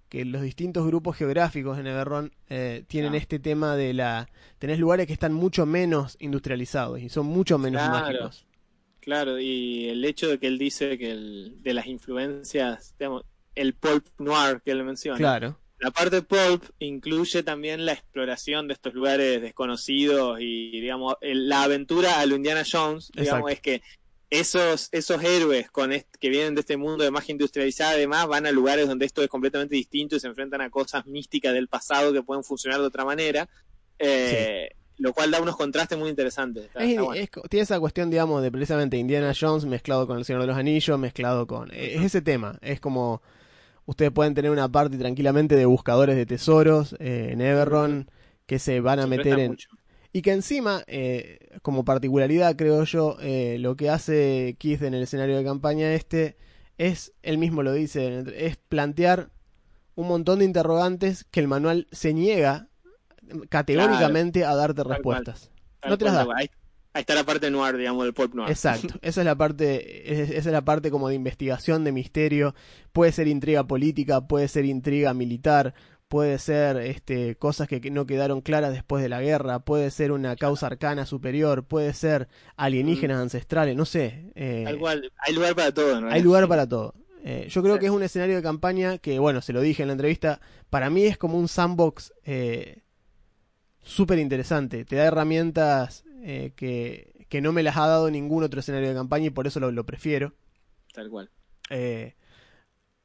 [0.09, 3.17] que los distintos grupos geográficos en Everron eh, tienen Ah.
[3.17, 4.29] este tema de la...
[4.59, 8.05] Tenés lugares que están mucho menos industrializados y son mucho menos Claro.
[8.07, 8.47] mágicos.
[9.03, 13.25] Claro, y el hecho de que él dice que el, de las influencias, digamos,
[13.57, 15.19] el pulp noir que él menciona.
[15.19, 21.49] Claro, La parte pulp incluye también la exploración de estos lugares desconocidos y, digamos, el-
[21.49, 23.49] la aventura a lo Indiana Jones, digamos, Exacto.
[23.49, 23.83] es que
[24.31, 28.47] esos, esos héroes con est- que vienen de este mundo de magia industrializada, además, van
[28.47, 32.13] a lugares donde esto es completamente distinto y se enfrentan a cosas místicas del pasado
[32.13, 33.49] que pueden funcionar de otra manera,
[33.99, 36.67] eh, lo cual da unos contrastes muy interesantes.
[36.67, 37.23] Está- Es- está bueno.
[37.23, 40.49] es co- tiene esa cuestión, digamos, de precisamente Indiana Jones mezclado con El Señor de
[40.49, 41.71] los Anillos, mezclado con...
[41.73, 43.23] eh, Es ese tema, es como...
[43.85, 48.09] Ustedes pueden tener una parte tranquilamente de buscadores de tesoros eh, en Everron
[48.47, 49.51] que se van a Se meter en...
[49.53, 49.69] mucho.
[50.13, 55.03] Y que encima, eh, como particularidad, creo yo, eh, lo que hace Keith en el
[55.03, 56.37] escenario de campaña este
[56.79, 59.31] es, él mismo lo dice, es plantear
[59.95, 62.69] un montón de interrogantes que el manual se niega
[63.49, 65.51] categóricamente a darte respuestas.
[65.89, 66.27] No te las da.
[66.37, 66.49] Ahí,
[66.93, 68.51] ahí está la parte noir, digamos, del pulp noir.
[68.51, 72.55] Exacto, esa es la parte, es- esa es la parte como de investigación, de misterio.
[72.93, 75.75] Puede ser intriga política, puede ser intriga militar,
[76.09, 80.37] puede ser este, cosas que no quedaron claras después de la guerra, puede ser una
[80.37, 84.31] causa arcana superior, puede ser alienígenas ancestrales, no sé.
[84.35, 86.13] eh, Tal cual, hay lugar para todo, realidad.
[86.13, 86.95] hay lugar para todo.
[87.25, 89.89] Eh, yo creo que es un escenario de campaña que, bueno, se lo dije en
[89.89, 92.82] la entrevista, para mí es como un sandbox eh,
[93.83, 94.85] súper interesante.
[94.85, 98.95] Te da herramientas eh, que, que no me las ha dado ningún otro escenario de
[98.95, 100.35] campaña y por eso lo, lo prefiero.
[100.93, 101.31] Tal cual.
[101.71, 102.15] Eh,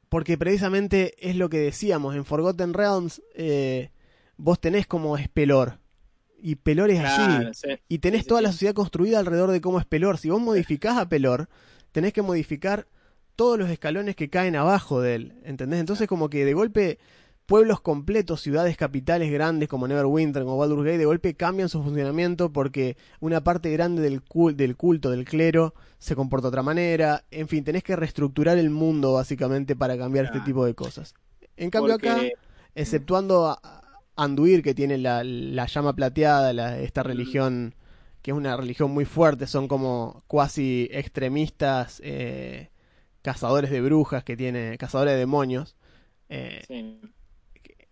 [0.08, 3.90] porque precisamente es lo que decíamos, en Forgotten Realms eh,
[4.36, 5.78] vos tenés como es Pelor.
[6.40, 7.36] Y Pelor es allí.
[7.36, 7.68] Claro, sí.
[7.88, 10.18] Y tenés Sí, sí, toda la sociedad construida alrededor de cómo es Pelor.
[10.18, 11.48] Si vos modificás a Pelor,
[11.92, 12.86] tenés que modificar
[13.36, 15.40] todos los escalones que caen abajo de él.
[15.44, 15.80] ¿Entendés?
[15.80, 16.98] Entonces como que de golpe
[17.48, 22.52] pueblos completos, ciudades capitales grandes como Neverwinter, como Baldur's Gate, de golpe cambian su funcionamiento
[22.52, 27.24] porque una parte grande del, cul- del culto, del clero, se comporta de otra manera.
[27.30, 31.14] En fin, tenés que reestructurar el mundo básicamente para cambiar este tipo de cosas.
[31.56, 32.22] En cambio Porque- acá,
[32.74, 33.82] exceptuando a- a
[34.24, 37.74] Anduir, que tiene la, la llama plateada, la- esta religión
[38.20, 42.68] que es una religión muy fuerte, son como cuasi extremistas eh,
[43.22, 45.76] cazadores de brujas que tiene, cazadores de demonios.
[46.28, 47.00] Eh, sí.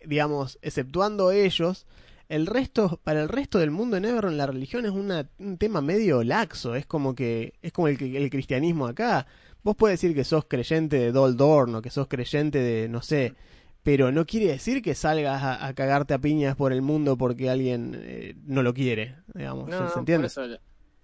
[0.07, 1.85] Digamos, exceptuando ellos,
[2.29, 5.81] el resto, para el resto del mundo en Everon la religión es una- un tema
[5.81, 9.27] medio laxo, es como que, es como el, que- el cristianismo acá.
[9.63, 13.33] Vos puedes decir que sos creyente de Doldorn o que sos creyente de, no sé,
[13.83, 17.49] pero no quiere decir que salgas a, a cagarte a piñas por el mundo porque
[17.49, 20.27] alguien eh, no lo quiere, digamos, No, ¿se, por entiende?
[20.27, 20.41] eso,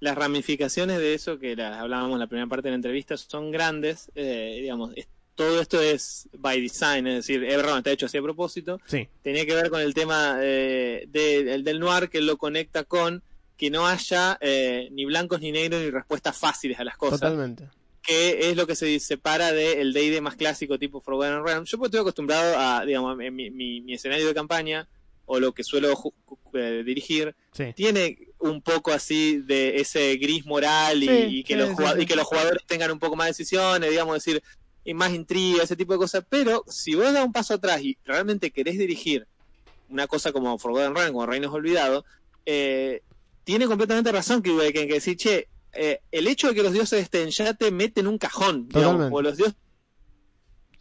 [0.01, 3.51] las ramificaciones de eso que las hablábamos en la primera parte de la entrevista son
[3.51, 4.11] grandes.
[4.15, 4.91] eh, digamos,
[5.35, 8.79] todo esto es by design, es decir, Everron está hecho así a propósito.
[8.85, 12.83] Sí, Tenía que ver con el tema eh, de- el del noir que lo conecta
[12.83, 13.23] con
[13.57, 17.19] que no haya eh, ni blancos ni negros ni respuestas fáciles a las cosas.
[17.21, 17.65] totalmente.
[18.05, 21.69] que es lo que se separa del D&D más clásico tipo Forgotten Realms.
[21.69, 24.85] Yo pues estoy acostumbrado a, digamos, en mi, mi- mi escenario de campaña
[25.25, 25.93] o lo que suelo
[26.53, 27.71] eh, dirigir, Sí.
[27.73, 32.05] tiene un poco así de ese gris moral y, Sí, y que, sí, los y
[32.05, 34.43] que los jugadores tengan un poco más de decisiones, digamos, decir,
[34.83, 36.25] y más intriga, ese tipo de cosas.
[36.27, 39.27] Pero si vos das un paso atrás y realmente querés dirigir
[39.89, 42.03] una cosa como Forgotten Realms, como Reinos Olvidados,
[42.45, 43.01] eh,
[43.43, 47.01] tiene completamente razón que hay que, decir, che, eh, el hecho de que los dioses
[47.01, 49.55] estén ya te meten en un cajón, digamos, o los dioses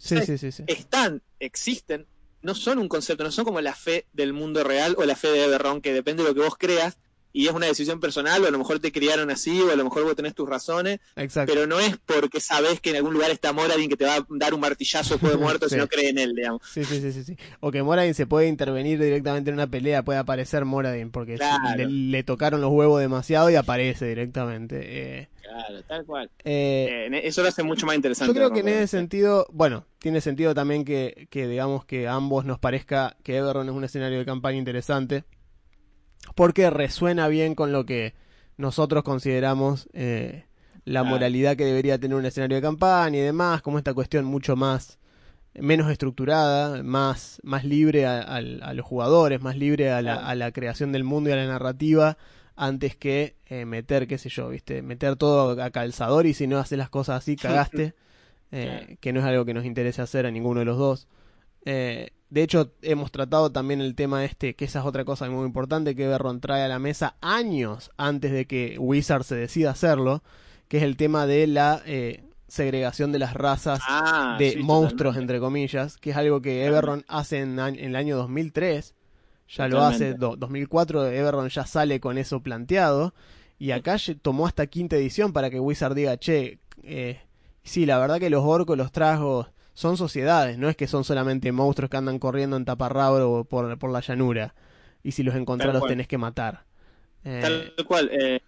[0.03, 0.64] Sí, sí, sí, sí.
[0.66, 2.09] están, existen,
[2.42, 5.28] no son un concepto, no son como la fe del mundo real o la fe
[5.28, 6.98] de Everron, que depende de lo que vos creas
[7.32, 9.84] y es una decisión personal, o a lo mejor te criaron así, o a lo
[9.84, 11.52] mejor vos tenés tus razones, Exacto.
[11.52, 14.26] pero no es porque sabés que en algún lugar está Moradin que te va a
[14.30, 15.74] dar un martillazo después de muerto Sí.
[15.76, 16.62] si no crees en él, digamos.
[16.72, 17.36] Sí, sí, sí, sí.
[17.60, 21.76] O que Moradin se puede intervenir directamente en una pelea, puede aparecer Moradin, porque Claro.
[21.76, 24.80] le, le tocaron los huevos demasiado y aparece directamente.
[24.82, 26.30] Eh, Claro, tal cual.
[26.44, 28.28] eh, Eh, eso lo hace mucho más interesante.
[28.32, 32.14] yo creo que en ese sentido, bueno, tiene sentido también que, que digamos que a
[32.14, 35.24] ambos nos parezca que Everron es un escenario de campaña interesante,
[36.34, 38.14] porque resuena bien con lo que
[38.56, 40.44] nosotros consideramos eh,
[40.84, 44.56] la moralidad que debería tener un escenario de campaña y demás, como esta cuestión mucho
[44.56, 44.98] más
[45.54, 50.28] menos estructurada, más, más libre a, los jugadores, más libre a la, Claro.
[50.28, 52.16] a la creación del mundo y a la narrativa,
[52.56, 56.58] antes que eh, meter, qué sé yo, viste, meter todo a calzador y si no
[56.58, 57.36] haces las cosas así,
[57.70, 57.94] cagaste,
[58.50, 61.08] eh, que no es algo que nos interese hacer a ninguno de los dos.
[61.64, 65.44] Eh, de hecho, hemos tratado también el tema este, que esa es otra cosa muy
[65.44, 70.22] importante que Berron trae a la mesa años antes de que Wizard se decida hacerlo,
[70.68, 75.12] que es el tema de la eh, segregación de las razas Ah, de sí, monstruos,
[75.14, 75.20] totalmente.
[75.34, 78.94] entre comillas, que es algo que Everron hace en, el año 2003,
[79.48, 83.12] ya lo hace, do- 2004 Everron ya sale con eso planteado,
[83.58, 87.20] y acá tomó hasta quinta edición para que Wizard diga, che, eh,
[87.62, 91.50] sí, la verdad que los orcos, los tragos, son sociedades, no es que son solamente
[91.52, 94.54] monstruos que andan corriendo en taparrabro por, por la llanura,
[95.02, 96.64] y si los encontrás los tenés que matar.
[97.24, 97.40] Eh,
[97.76, 98.10] Tal cual.
[98.12, 98.40] eh,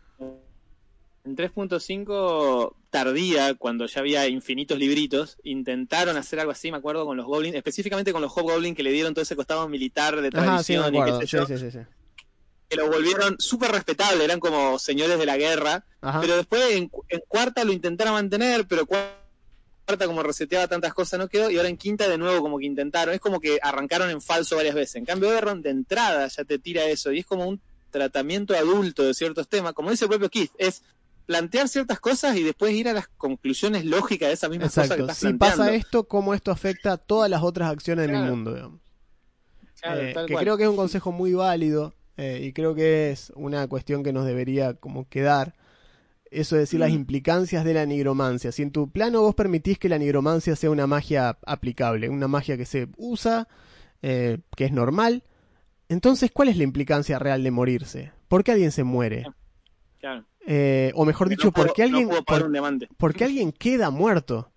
[1.25, 7.16] en 3.5 tardía, cuando ya había infinitos libritos, intentaron hacer algo así, me acuerdo, con
[7.16, 10.62] los goblins, específicamente con los hobgoblins que le dieron todo ese costado militar de Ajá,
[10.62, 11.79] sí, me tradición y qué sé yo, sí, sí, sí.
[12.68, 16.20] que los volvieron súper respetables, eran como señores de la guerra, Ajá.
[16.20, 19.24] pero después en, en cuarta lo intentaron mantener, pero cuarta
[20.07, 23.14] como reseteaba tantas cosas no quedó, y ahora en quinta de nuevo como que intentaron,
[23.14, 24.97] es como que arrancaron en falso varias veces.
[24.97, 27.61] En cambio, Everron de entrada ya te tira eso, y es como un
[27.91, 30.82] tratamiento adulto de ciertos temas, como dice el propio Keith, es
[31.26, 34.95] plantear ciertas cosas y después ir a las conclusiones lógicas de esas mismas cosas que
[34.95, 35.03] Exacto.
[35.12, 35.57] estás Si planteando.
[35.64, 38.30] pasa esto, ¿cómo esto afecta a todas las otras acciones mi Claro.
[38.30, 38.55] mundo?
[38.55, 38.80] digamos?
[39.80, 40.45] Claro, Eh, que cual.
[40.45, 44.12] creo que es un consejo muy válido eh, y creo que es una cuestión que
[44.12, 45.55] nos debería como quedar.
[46.35, 46.95] Eso de decir las Mm.
[46.95, 48.51] implicancias de la nigromancia.
[48.53, 52.57] Si en tu plano vos permitís que la nigromancia sea una magia aplicable, una magia
[52.57, 53.47] que se usa,
[54.03, 55.22] eh, que es normal,
[55.89, 58.12] entonces ¿cuál es la implicancia real de morirse?
[58.28, 59.24] ¿Por qué alguien se muere?
[60.01, 60.24] Claro.
[60.47, 62.22] Eh, o mejor dicho, no puedo, ¿por qué alguien, no
[62.99, 64.51] por- qué alguien queda muerto?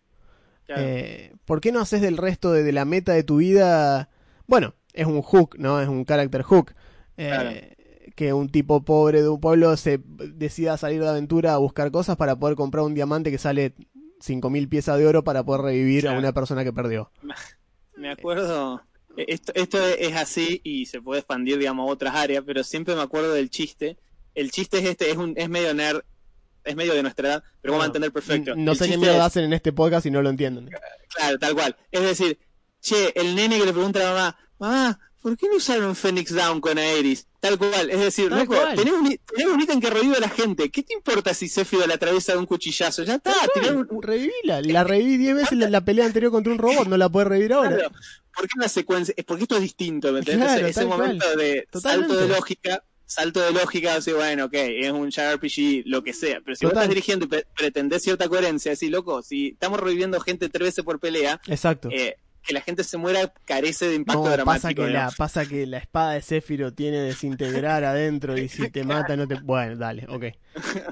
[0.65, 0.81] Claro.
[0.85, 4.09] Eh, ¿Por qué no haces del resto de, de la meta de tu vida?
[4.47, 5.79] Bueno, es un hook, ¿no?
[5.79, 6.73] Es un character hook.
[7.15, 7.51] Eh, Claro.
[8.17, 12.17] Que un tipo pobre de un pueblo se decida salir de aventura a buscar cosas
[12.17, 13.75] para poder comprar un diamante que sale
[14.25, 17.11] 5.000 piezas de oro para poder revivir a una persona que perdió.
[17.95, 18.81] Me acuerdo,
[19.17, 22.95] eh, esto, esto es así y se puede expandir, digamos, a otras áreas, pero siempre
[22.95, 23.97] me acuerdo del chiste.
[24.35, 26.01] El chiste es este, es, un, es medio nerd,
[26.63, 28.55] es medio de nuestra edad, pero vamos a entender perfecto.
[28.55, 30.69] No El sé qué es- hacen en este podcast si no lo entienden.
[31.15, 31.75] Claro, tal cual.
[31.91, 32.37] Es decir,
[32.81, 36.33] che, el nene que le pregunta a la mamá, mamá, ¿por qué no usaron Phoenix
[36.33, 37.25] Down con Aeris?
[37.39, 37.89] Tal cual.
[37.89, 40.69] Es decir, loco, tenés un, tenés un ítem que revive a la gente.
[40.71, 43.03] ¿Qué te importa si Sephiroth la atraviesa de un cuchillazo?
[43.03, 43.33] Ya está,
[43.73, 44.61] un- Revivila.
[44.61, 46.87] La reviví 10 veces la pelea anterior contra un robot.
[46.87, 47.75] No la puedes revivir ahora.
[47.75, 47.91] Claro.
[48.35, 49.13] ¿Por qué una secuencia?
[49.17, 50.47] Es porque esto es distinto, ¿me entendés?
[50.47, 50.99] Claro, ese cual.
[50.99, 52.13] momento de Totalmente.
[52.13, 56.39] salto de lógica, salto de lógica, así, bueno, ok, es un JRPG, lo que sea.
[56.43, 60.19] Pero si vos estás dirigiendo y pre- pretendés cierta coherencia, decís, loco, si estamos reviviendo
[60.19, 61.89] gente tres veces por pelea, Exacto.
[61.91, 62.17] eh,
[62.47, 64.45] que la gente se muera carece de impacto No, dramático.
[64.45, 68.83] pasa que, la, pasa que la espada de Céfiro tiene desintegrar adentro y si te
[68.85, 69.35] mata no te...
[69.35, 70.23] Bueno, dale, ok.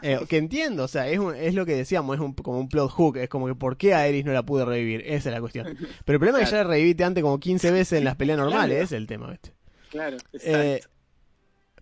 [0.03, 2.69] Eh, que entiendo, o sea, es, un- es lo que decíamos, es un, como un
[2.69, 5.01] plot hook, es como que ¿por qué a Eris no la pude revivir?
[5.05, 5.65] Esa es la cuestión.
[6.05, 8.37] Pero el problema es que ya la reviviste antes como 15 veces en las peleas
[8.37, 8.83] normales, Claro.
[8.85, 9.53] es el tema, ¿viste?
[9.89, 10.39] Claro, exacto.
[10.59, 10.81] Eh,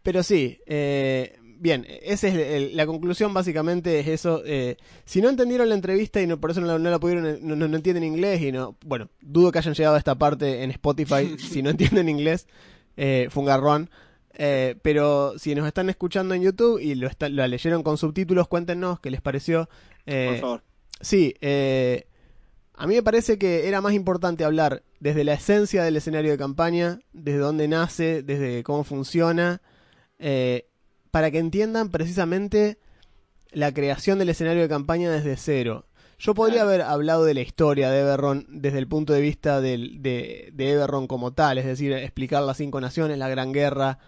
[0.04, 4.44] pero sí, eh, bien, esa es el- la conclusión básicamente es eso.
[4.46, 7.40] eh, si no entendieron la entrevista y no, por eso no la, no la pudieron,
[7.42, 11.36] no, entienden inglés y no, bueno, dudo que hayan llegado a esta parte en Spotify.
[11.40, 12.48] si no entienden inglés,
[12.98, 13.90] eh, fue un garrón.
[14.36, 18.48] Eh, pero si nos están escuchando en YouTube y lo, está- lo leyeron con subtítulos,
[18.48, 19.70] cuéntenos qué les pareció.
[20.06, 20.64] Eh, por favor.
[21.02, 22.08] Sí, eh,
[22.76, 26.38] a mí me parece que era más importante hablar desde la esencia del escenario de
[26.38, 29.62] campaña, desde dónde nace, desde cómo funciona,
[30.18, 30.66] eh,
[31.14, 32.80] para que entiendan precisamente
[33.52, 35.86] la creación del escenario de campaña desde cero.
[36.18, 40.02] Yo podría haber hablado de la historia de Eberron desde el punto de vista del-
[40.02, 44.00] de, de Eberron como tal, es decir, explicar las cinco naciones, la gran guerra,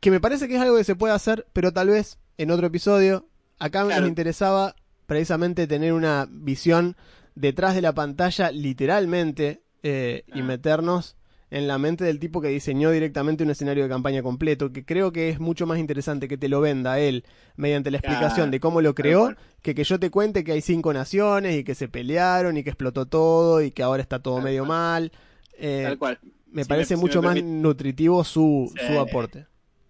[0.00, 2.66] que me parece que es algo que se puede hacer, pero tal vez en otro
[2.66, 3.28] episodio.
[3.60, 4.00] Acá Claro.
[4.00, 4.74] nos interesaba
[5.06, 6.96] precisamente tener una visión
[7.36, 10.44] detrás de la pantalla, literalmente, eh, y Ah.
[10.44, 11.14] meternos
[11.56, 15.12] en la mente del tipo que diseñó directamente un escenario de campaña completo, que creo
[15.12, 17.24] que es mucho más interesante que te lo venda él
[17.56, 20.92] mediante la explicación de cómo lo creó, que que yo te cuente que hay cinco
[20.92, 24.44] naciones y que se pelearon y que explotó todo y que ahora está todo Tal
[24.44, 24.68] medio cual.
[24.68, 25.12] mal.
[25.56, 26.18] Eh, Tal cual.
[26.50, 28.86] me Si parece me- si mucho me más nutritivo su, Sí.
[28.92, 29.46] su aporte.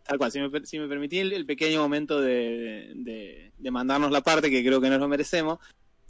[0.07, 4.11] Tal cual, si me, si me permití el, el pequeño momento de, de- de mandarnos
[4.11, 5.61] la parte, que creo que nos lo merecemos,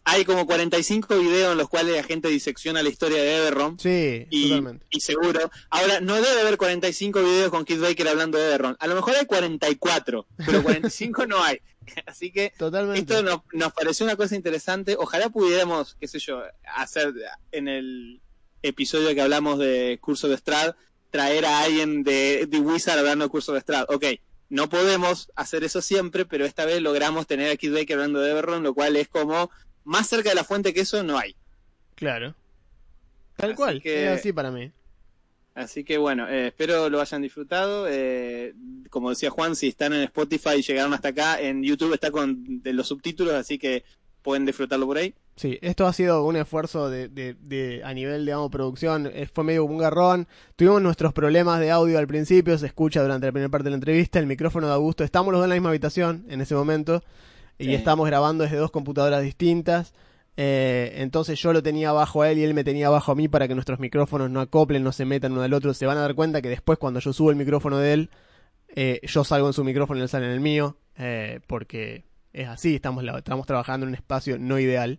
[0.05, 3.79] hay como 45 videos en los cuales la gente disecciona la historia de Everron.
[3.79, 4.87] Sí, Y, totalmente.
[4.91, 5.51] y seguro.
[5.71, 8.77] Ahora, no debe haber 45 videos con Kid Baker hablando de Everron.
[8.81, 11.59] A lo mejor hay 44, pero 45 no hay.
[12.07, 13.01] Así que Totalmente.
[13.01, 14.97] esto nos, nos pareció una cosa interesante.
[14.99, 16.43] Ojalá pudiéramos, qué sé yo,
[16.77, 17.13] hacer
[17.53, 18.21] en el
[18.63, 20.75] episodio que hablamos de Curso de Strad,
[21.11, 23.85] traer a alguien de, de Wizard hablando de Curso de Strad.
[23.89, 24.05] Ok,
[24.49, 28.31] no podemos hacer eso siempre, pero esta vez logramos tener a Kid Baker hablando de
[28.31, 29.51] Everron, lo cual es como
[29.85, 31.35] más cerca de la fuente que eso no hay.
[31.95, 32.35] Claro.
[33.37, 34.71] Tal Así cual, que- es así para mí.
[35.55, 37.87] Así que bueno, eh, espero lo hayan disfrutado.
[37.89, 38.55] Eh,
[38.91, 42.61] como decía Juan, si están en Spotify y llegaron hasta acá, en YouTube está con
[42.63, 43.85] de los subtítulos, así que
[44.23, 45.15] pueden disfrutarlo por ahí.
[45.37, 49.09] Sí, esto ha sido un esfuerzo de, de, de a nivel, digamos, producción.
[49.13, 50.27] Eh, fue medio un garrón.
[50.57, 53.77] Tuvimos nuestros problemas de audio al principio, se escucha durante la primera parte de la
[53.77, 54.19] entrevista.
[54.19, 57.03] El micrófono de Augusto, estamos los dos en la misma habitación en ese momento
[57.59, 57.75] y Sí.
[57.75, 59.95] estamos grabando desde dos computadoras distintas.
[60.37, 63.29] Eh, entonces yo lo tenía abajo a él y él me tenía abajo a mí
[63.29, 65.73] para que nuestros micrófonos no acoplen, no se metan uno al otro.
[65.75, 68.11] Se van a dar cuenta que después cuando yo subo el micrófono de él,
[68.75, 72.49] eh, yo salgo en su micrófono y él sale en el mío, eh, porque es
[72.49, 74.99] así, estamos, estamos trabajando en un espacio no ideal.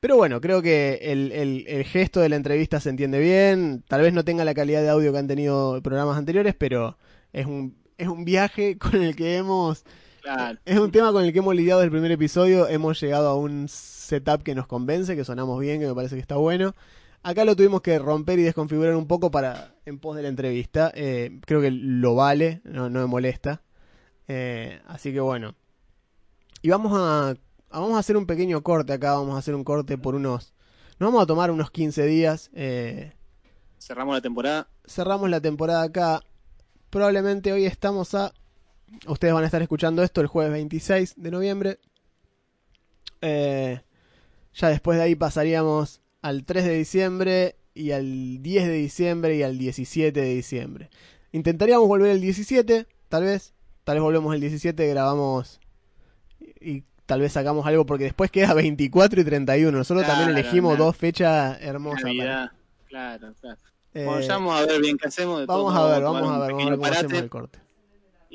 [0.00, 4.02] Pero bueno, creo que el, el- el gesto de la entrevista se entiende bien, tal
[4.02, 6.96] vez no tenga la calidad de audio que han tenido programas anteriores, pero
[7.32, 9.84] es un, es un viaje con el que hemos...
[10.26, 10.58] Claro.
[10.64, 12.66] Es un tema con el que hemos lidiado desde el primer episodio.
[12.66, 16.20] Hemos llegado a un setup que nos convence, que sonamos bien, que me parece que
[16.20, 16.74] está bueno.
[17.22, 20.90] Acá lo tuvimos que romper y desconfigurar un poco para en pos de la entrevista.
[20.96, 23.62] Eh, creo que lo vale, no, no me molesta.
[24.26, 25.54] Eh, así que bueno.
[26.60, 27.36] Y vamos a, a-
[27.80, 29.14] vamos a hacer un pequeño corte acá.
[29.14, 30.54] Vamos a hacer un corte por unos.
[30.98, 32.50] Nos vamos a tomar unos 15 días.
[32.52, 33.12] Eh,
[33.78, 34.68] Cerramos la temporada.
[34.86, 36.22] cerramos la temporada acá.
[36.90, 38.32] Probablemente hoy estamos a.
[39.06, 41.78] Ustedes van a estar escuchando esto el jueves 26 de noviembre.
[43.20, 43.80] Eh,
[44.54, 49.42] ya después de ahí pasaríamos al 3 de diciembre y al 10 de diciembre y
[49.42, 50.90] al 17 de diciembre.
[51.32, 53.52] Intentaríamos volver el 17, tal vez.
[53.84, 55.60] Tal vez volvemos el 17, grabamos
[56.60, 59.76] y, tal vez sacamos algo porque después queda 24 y 31.
[59.76, 60.84] Nosotros también Claro, elegimos claro.
[60.86, 62.02] dos fechas hermosas.
[62.04, 62.50] Navidad.
[62.88, 63.58] Claro, claro.
[63.94, 65.40] Eh, Bueno, ya vamos a ver bien qué hacemos.
[65.40, 67.65] De vamos todos a ver, vamos a ver, vamos a ver cómo hacemos el corte.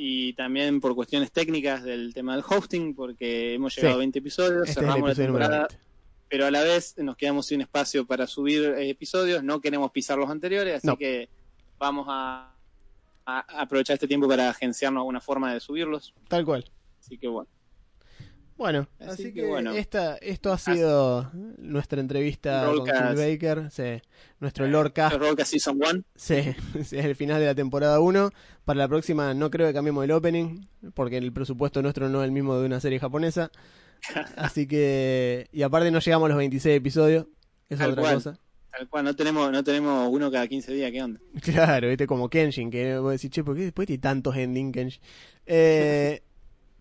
[0.03, 3.95] Y también por cuestiones técnicas del tema del hosting, porque hemos llegado Sí.
[3.95, 5.85] a 20 episodios, Este cerramos la episodio temporada, 20.
[6.27, 10.17] pero a la vez nos quedamos sin espacio para subir eh, episodios, no queremos pisar
[10.17, 10.97] los anteriores, así No.
[10.97, 11.29] que
[11.77, 12.51] vamos a,
[13.27, 16.15] a aprovechar este tiempo para agenciarnos alguna forma de subirlos.
[16.27, 16.65] Tal cual.
[16.99, 17.47] Así que bueno,
[18.61, 19.71] Bueno, Así así, que que, bueno.
[19.71, 22.85] esta, esto ha sido nuestra entrevista con.
[22.85, 23.99] Kill Baker, sí,
[24.39, 26.03] nuestro Eh, Lordcast, Roca Season 1.
[26.15, 26.35] sí,
[26.79, 28.29] es el final de la temporada 1.
[28.63, 30.61] Para la próxima no creo que cambiemos el opening,
[30.93, 33.49] porque el presupuesto nuestro no es el mismo de una serie japonesa.
[34.37, 37.25] Así que, y aparte no llegamos a los 26 episodios,
[37.67, 38.13] es Tal otra cual.
[38.13, 38.39] cosa.
[38.77, 41.19] Tal cual, no tenemos, no tenemos uno cada 15 días, ¿qué onda?
[41.41, 45.01] Claro, viste, como Kenshin, que vos decís, che, ¿por qué después tiene tantos ending Kenshin?
[45.47, 46.21] Eh,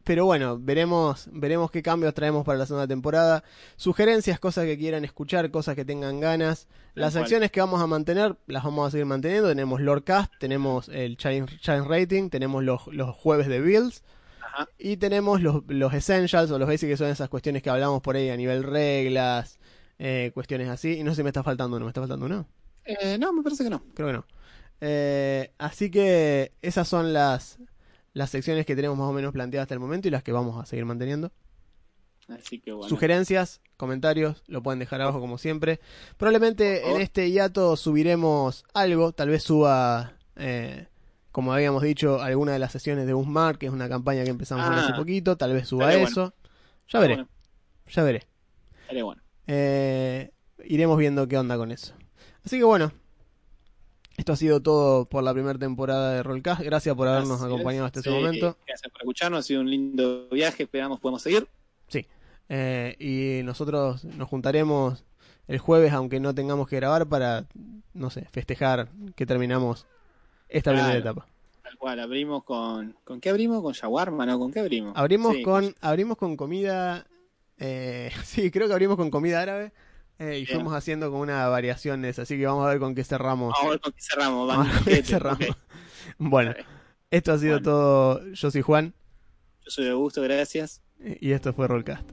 [0.04, 3.44] pero bueno, veremos, veremos qué cambios traemos para la segunda temporada.
[3.76, 6.68] Sugerencias, cosas que quieran escuchar, cosas que tengan ganas.
[6.94, 7.24] Las cual.
[7.24, 9.48] acciones que vamos a mantener, las vamos a seguir manteniendo.
[9.48, 14.02] Tenemos Lordcast, tenemos el Challenge Rating, tenemos los, los jueves de Builds.
[14.40, 14.68] Ajá.
[14.78, 18.16] Y tenemos los, los Essentials o los Basics, que son esas cuestiones que hablamos por
[18.16, 19.60] ahí a nivel reglas,
[19.98, 20.98] eh, cuestiones así.
[20.98, 22.48] Y no sé si me está faltando uno, ¿me está faltando uno?
[22.84, 23.82] Eh, no, me parece que no.
[23.94, 24.24] Creo que no.
[24.80, 27.58] Eh, así que esas son las,
[28.12, 30.60] las secciones que tenemos más o menos planteadas hasta el momento y las que vamos
[30.62, 31.32] a seguir manteniendo.
[32.28, 32.88] Así que bueno.
[32.88, 35.80] Sugerencias, comentarios, lo pueden dejar abajo como siempre.
[36.16, 40.86] Probablemente en este hiato subiremos algo, tal vez suba, eh,
[41.32, 44.64] como habíamos dicho, alguna de las sesiones de Usmar, que es una campaña que empezamos
[44.68, 44.84] Ah.
[44.84, 46.32] hace poquito, tal vez suba eso.
[46.88, 47.28] Ya veré, bueno,
[47.88, 48.26] ya veré.
[49.46, 50.30] Eh,
[50.64, 51.94] iremos viendo qué onda con eso.
[52.44, 52.92] Así que bueno,
[54.20, 56.60] esto ha sido todo por la primera temporada de Rollcast.
[56.62, 58.56] Gracias por habernos acompañado hasta Sí, ese momento.
[58.66, 61.48] Gracias por escucharnos, ha sido un lindo viaje, esperamos podemos seguir.
[61.88, 62.06] Sí.
[62.48, 65.04] Eh, y nosotros nos juntaremos
[65.48, 67.46] el jueves, aunque no tengamos que grabar, para,
[67.94, 69.86] no sé, festejar que terminamos
[70.48, 70.86] esta Claro.
[70.88, 71.26] primera etapa.
[71.62, 72.96] Tal cual, abrimos con...
[73.04, 73.62] ¿Con qué abrimos?
[73.62, 74.26] ¿Con shawarma?
[74.26, 74.38] ¿No?
[74.38, 74.92] ¿Con qué abrimos?
[74.96, 77.06] Abrimos Sí, con abrimos con comida.
[77.58, 79.72] eh, sí, creo que abrimos con comida árabe.
[80.20, 82.22] Eh, y fuimos haciendo como una variación de eso.
[82.22, 83.52] Así que vamos a ver con qué cerramos.
[83.54, 84.46] Vamos a ver con qué cerramos.
[84.48, 85.46] Vamos a ver con qué cerramos.
[86.18, 86.54] Bueno,
[87.10, 87.64] esto ha sido Bueno.
[87.64, 88.32] todo.
[88.32, 88.94] Yo soy Juan
[89.64, 90.80] Yo soy Augusto, gracias.
[90.98, 92.08] y esto fue Rollcast.